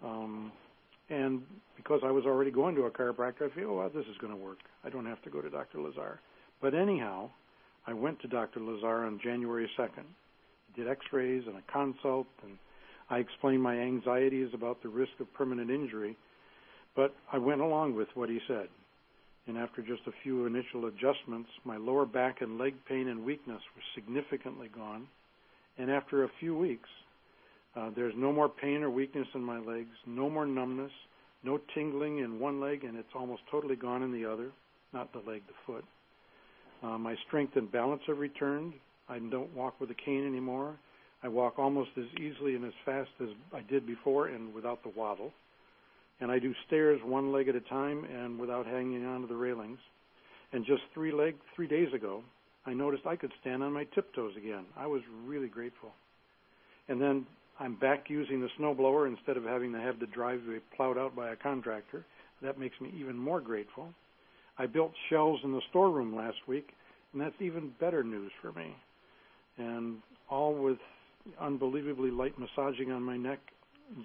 [0.04, 0.52] Um,
[1.10, 1.42] and
[1.76, 4.32] because I was already going to a chiropractor, I feel, oh, well, this is going
[4.32, 4.58] to work.
[4.84, 5.80] I don't have to go to Dr.
[5.80, 6.20] Lazar.
[6.60, 7.30] But anyhow,
[7.86, 8.60] I went to Dr.
[8.60, 10.04] Lazar on January 2nd.
[10.74, 12.56] Did x-rays and a consult, and
[13.10, 16.16] I explained my anxieties about the risk of permanent injury.
[16.96, 18.68] But I went along with what he said.
[19.48, 23.60] And after just a few initial adjustments, my lower back and leg pain and weakness
[23.74, 25.08] were significantly gone.
[25.78, 26.88] And after a few weeks,
[27.74, 30.92] uh, there's no more pain or weakness in my legs, no more numbness,
[31.42, 34.50] no tingling in one leg, and it's almost totally gone in the other,
[34.92, 35.84] not the leg, the foot.
[36.82, 38.74] Uh, my strength and balance have returned.
[39.08, 40.76] I don't walk with a cane anymore.
[41.22, 44.88] I walk almost as easily and as fast as I did before and without the
[44.90, 45.32] waddle.
[46.22, 49.80] And I do stairs one leg at a time and without hanging onto the railings.
[50.52, 52.22] And just three leg three days ago,
[52.64, 54.64] I noticed I could stand on my tiptoes again.
[54.76, 55.90] I was really grateful.
[56.88, 57.26] And then
[57.58, 61.30] I'm back using the snowblower instead of having to have the driveway plowed out by
[61.30, 62.04] a contractor.
[62.40, 63.88] That makes me even more grateful.
[64.58, 66.68] I built shelves in the storeroom last week,
[67.12, 68.76] and that's even better news for me.
[69.58, 69.96] And
[70.30, 70.78] all with
[71.40, 73.40] unbelievably light massaging on my neck,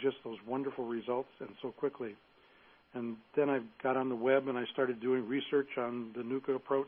[0.01, 2.15] just those wonderful results, and so quickly.
[2.93, 6.55] And then I got on the web and I started doing research on the NUCCA
[6.55, 6.87] approach.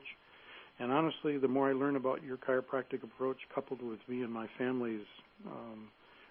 [0.80, 4.48] And honestly, the more I learn about your chiropractic approach, coupled with me and my
[4.58, 5.06] family's
[5.46, 5.90] um,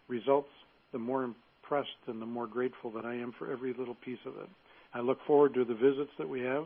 [0.09, 0.49] results,
[0.93, 4.37] the more impressed and the more grateful that I am for every little piece of
[4.37, 4.49] it.
[4.95, 6.65] I look forward to the visits that we have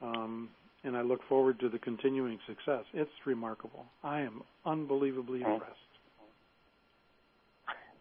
[0.00, 0.48] um,
[0.84, 2.84] and I look forward to the continuing success.
[2.94, 3.84] It's remarkable.
[4.02, 5.76] I am unbelievably impressed.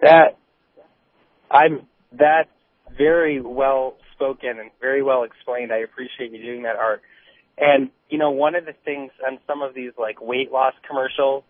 [0.02, 0.38] That
[1.52, 2.50] I'm that's
[2.98, 5.72] very well spoken and very well explained.
[5.72, 7.02] I appreciate you doing that, Art.
[7.58, 11.44] And you know, one of the things on some of these like weight loss commercials,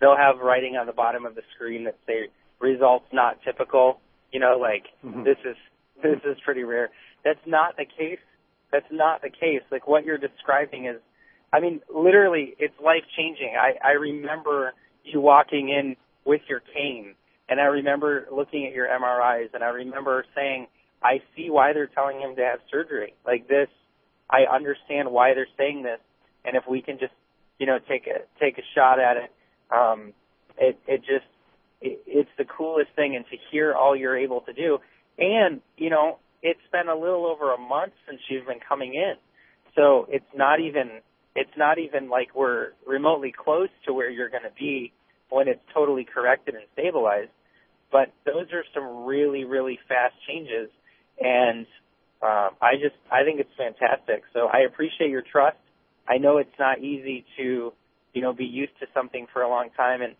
[0.00, 2.28] they'll have writing on the bottom of the screen that say
[2.60, 4.00] results not typical.
[4.32, 5.24] You know, like mm-hmm.
[5.24, 5.56] this is
[6.02, 6.90] this is pretty rare.
[7.24, 8.20] That's not the case
[8.72, 9.62] that's not the case.
[9.70, 11.00] Like what you're describing is,
[11.52, 13.54] I mean, literally, it's life changing.
[13.58, 17.14] I, I remember you walking in with your cane,
[17.48, 20.66] and I remember looking at your MRIs, and I remember saying,
[21.02, 23.14] I see why they're telling him to have surgery.
[23.24, 23.68] Like this,
[24.30, 26.00] I understand why they're saying this,
[26.44, 27.12] and if we can just,
[27.58, 29.32] you know, take a take a shot at it,
[29.70, 30.12] um,
[30.58, 31.26] it it just
[31.80, 34.78] it, it's the coolest thing, and to hear all you're able to do,
[35.18, 39.14] and you know, it's been a little over a month since you've been coming in.
[39.74, 41.00] So it's not even
[41.34, 44.92] it's not even like we're remotely close to where you're going to be
[45.30, 47.30] when it's totally corrected and stabilized.
[47.90, 50.70] But those are some really really fast changes
[51.20, 51.66] and
[52.22, 54.22] um, I just I think it's fantastic.
[54.32, 55.56] So I appreciate your trust.
[56.08, 57.72] I know it's not easy to
[58.12, 60.14] you know be used to something for a long time, and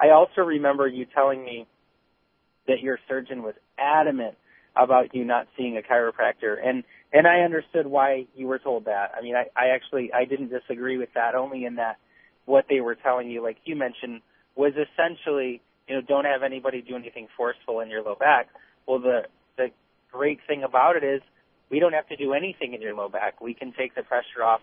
[0.00, 1.66] I also remember you telling me
[2.66, 4.36] that your surgeon was adamant
[4.74, 9.12] about you not seeing a chiropractor, and and I understood why you were told that.
[9.16, 11.96] I mean, I, I actually I didn't disagree with that, only in that
[12.46, 14.22] what they were telling you, like you mentioned,
[14.56, 18.48] was essentially you know don't have anybody do anything forceful in your low back.
[18.86, 19.22] Well, the
[19.56, 19.68] the
[20.10, 21.20] great thing about it is
[21.70, 23.40] we don't have to do anything in your low back.
[23.40, 24.60] We can take the pressure off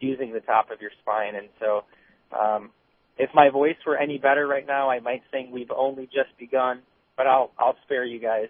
[0.00, 1.84] using the top of your spine, and so.
[2.32, 2.70] Um,
[3.18, 6.80] if my voice were any better right now, I might sing "We've Only Just Begun,"
[7.14, 8.48] but I'll I'll spare you guys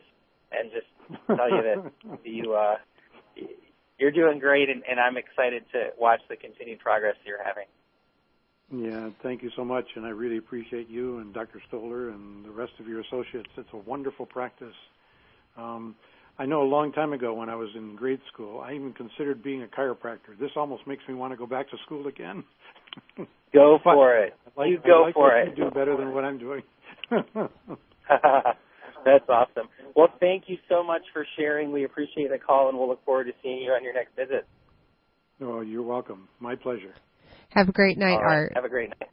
[0.52, 0.86] and just
[1.26, 2.76] tell you that you uh,
[3.98, 7.66] you're doing great, and, and I'm excited to watch the continued progress you're having.
[8.74, 11.60] Yeah, thank you so much, and I really appreciate you and Dr.
[11.68, 13.50] Stoller and the rest of your associates.
[13.58, 14.72] It's a wonderful practice.
[15.58, 15.94] Um,
[16.38, 19.42] I know a long time ago when I was in grade school, I even considered
[19.42, 20.38] being a chiropractor.
[20.40, 22.44] This almost makes me want to go back to school again.
[23.52, 24.34] go for it.
[24.56, 25.54] Like, you go like for it.
[25.54, 26.62] do better than what I'm doing.
[27.10, 27.28] That's
[29.28, 29.68] awesome.
[29.94, 31.72] Well, thank you so much for sharing.
[31.72, 34.46] We appreciate the call, and we'll look forward to seeing you on your next visit.
[35.42, 36.26] Oh, you're welcome.
[36.40, 36.94] My pleasure.
[37.54, 38.34] Have a great night, right.
[38.34, 38.52] Art.
[38.54, 39.08] Have a great night.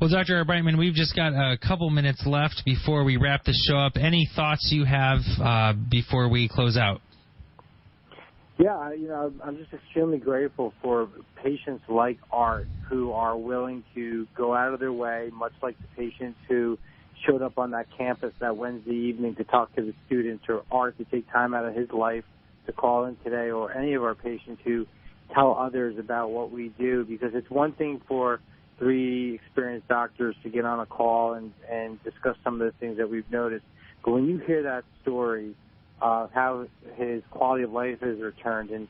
[0.00, 0.42] Well, Dr.
[0.44, 3.96] Arbeitman, we've just got a couple minutes left before we wrap the show up.
[3.96, 7.00] Any thoughts you have uh, before we close out?
[8.58, 11.08] Yeah, you know, I'm just extremely grateful for
[11.42, 16.02] patients like Art who are willing to go out of their way, much like the
[16.02, 16.78] patients who
[17.26, 20.96] showed up on that campus that Wednesday evening to talk to the students, or Art
[20.98, 22.24] to take time out of his life
[22.66, 24.86] to call in today, or any of our patients who
[25.34, 27.04] tell others about what we do.
[27.04, 28.40] Because it's one thing for
[28.78, 32.96] three experienced doctors to get on a call and, and discuss some of the things
[32.98, 33.64] that we've noticed.
[34.04, 35.54] But when you hear that story
[36.00, 38.86] of how his quality of life has returned and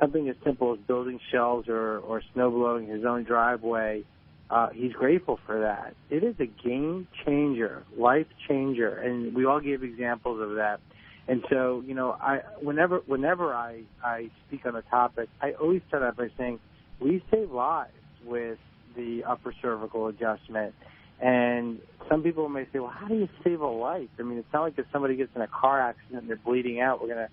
[0.00, 4.04] something as simple as building shelves or, or snow blowing his own driveway,
[4.50, 5.94] uh, he's grateful for that.
[6.10, 10.80] It is a game changer, life changer, and we all give examples of that.
[11.28, 15.82] And so, you know, I whenever whenever I I speak on a topic, I always
[15.88, 16.58] start out by saying
[17.00, 17.92] we save lives
[18.24, 18.58] with
[18.96, 20.74] the upper cervical adjustment.
[21.20, 21.78] And
[22.10, 24.08] some people may say, well, how do you save a life?
[24.18, 26.80] I mean, it's not like if somebody gets in a car accident and they're bleeding
[26.80, 27.28] out, we're gonna,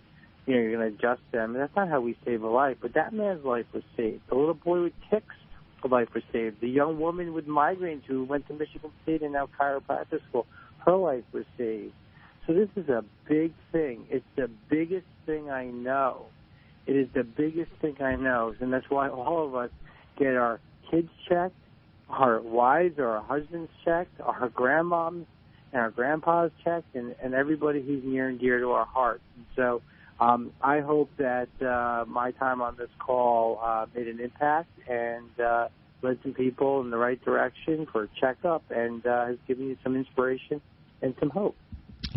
[0.46, 1.56] you know, you're gonna adjust them.
[1.56, 2.78] And that's not how we save a life.
[2.82, 4.22] But that man's life was saved.
[4.30, 5.34] The little boy with tics,
[5.90, 6.62] life was saved.
[6.62, 10.46] The young woman with migraines who went to Michigan State and now chiropractic school,
[10.86, 11.94] her life was saved.
[12.50, 14.08] So this is a big thing.
[14.10, 16.26] It's the biggest thing I know.
[16.88, 19.70] It is the biggest thing I know, and that's why all of us
[20.18, 21.54] get our kids checked,
[22.10, 25.28] our wives or our husbands checked, our grandmoms
[25.72, 29.22] and our grandpas checked, and, and everybody who's near and dear to our hearts.
[29.38, 29.84] And so
[30.20, 35.40] um, I hope that uh, my time on this call uh, made an impact and
[35.40, 35.68] uh,
[36.02, 39.78] led some people in the right direction for a checkup and uh, has given you
[39.84, 40.60] some inspiration
[41.04, 41.56] and some hope.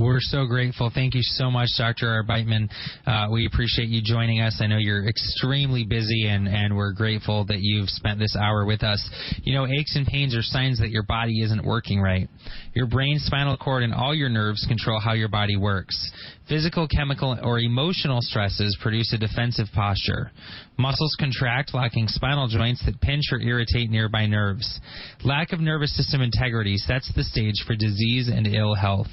[0.03, 0.91] We're so grateful.
[0.93, 2.07] Thank you so much, Dr.
[2.07, 2.69] Arbeitman.
[3.07, 4.59] Uh, we appreciate you joining us.
[4.61, 8.83] I know you're extremely busy, and, and we're grateful that you've spent this hour with
[8.83, 9.09] us.
[9.45, 12.29] You know, aches and pains are signs that your body isn't working right.
[12.75, 16.11] Your brain, spinal cord, and all your nerves control how your body works.
[16.53, 20.31] Physical, chemical, or emotional stresses produce a defensive posture.
[20.77, 24.79] Muscles contract, locking spinal joints that pinch or irritate nearby nerves.
[25.25, 29.07] Lack of nervous system integrity sets the stage for disease and ill health.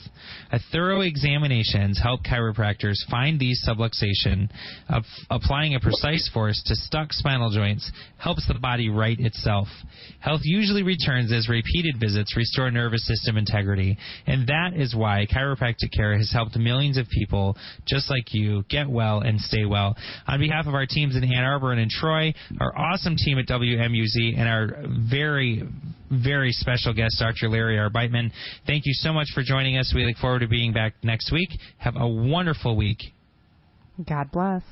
[0.51, 4.49] A thorough examinations help chiropractors find these subluxation.
[4.89, 9.69] Of applying a precise force to stuck spinal joints helps the body right itself.
[10.19, 15.93] Health usually returns as repeated visits restore nervous system integrity, and that is why chiropractic
[15.95, 17.28] care has helped millions of people
[17.85, 19.95] just like you get well and stay well.
[20.27, 23.47] On behalf of our teams in Ann Arbor and in Troy, our awesome team at
[23.47, 25.63] WMUZ, and our very,
[26.11, 27.49] very special guest, Dr.
[27.49, 27.89] Larry R.
[27.89, 28.31] Arbeitman,
[28.65, 29.91] thank you so much for joining us.
[29.95, 31.49] We look forward to being back next week.
[31.77, 32.99] Have a wonderful week.
[34.07, 34.63] God bless.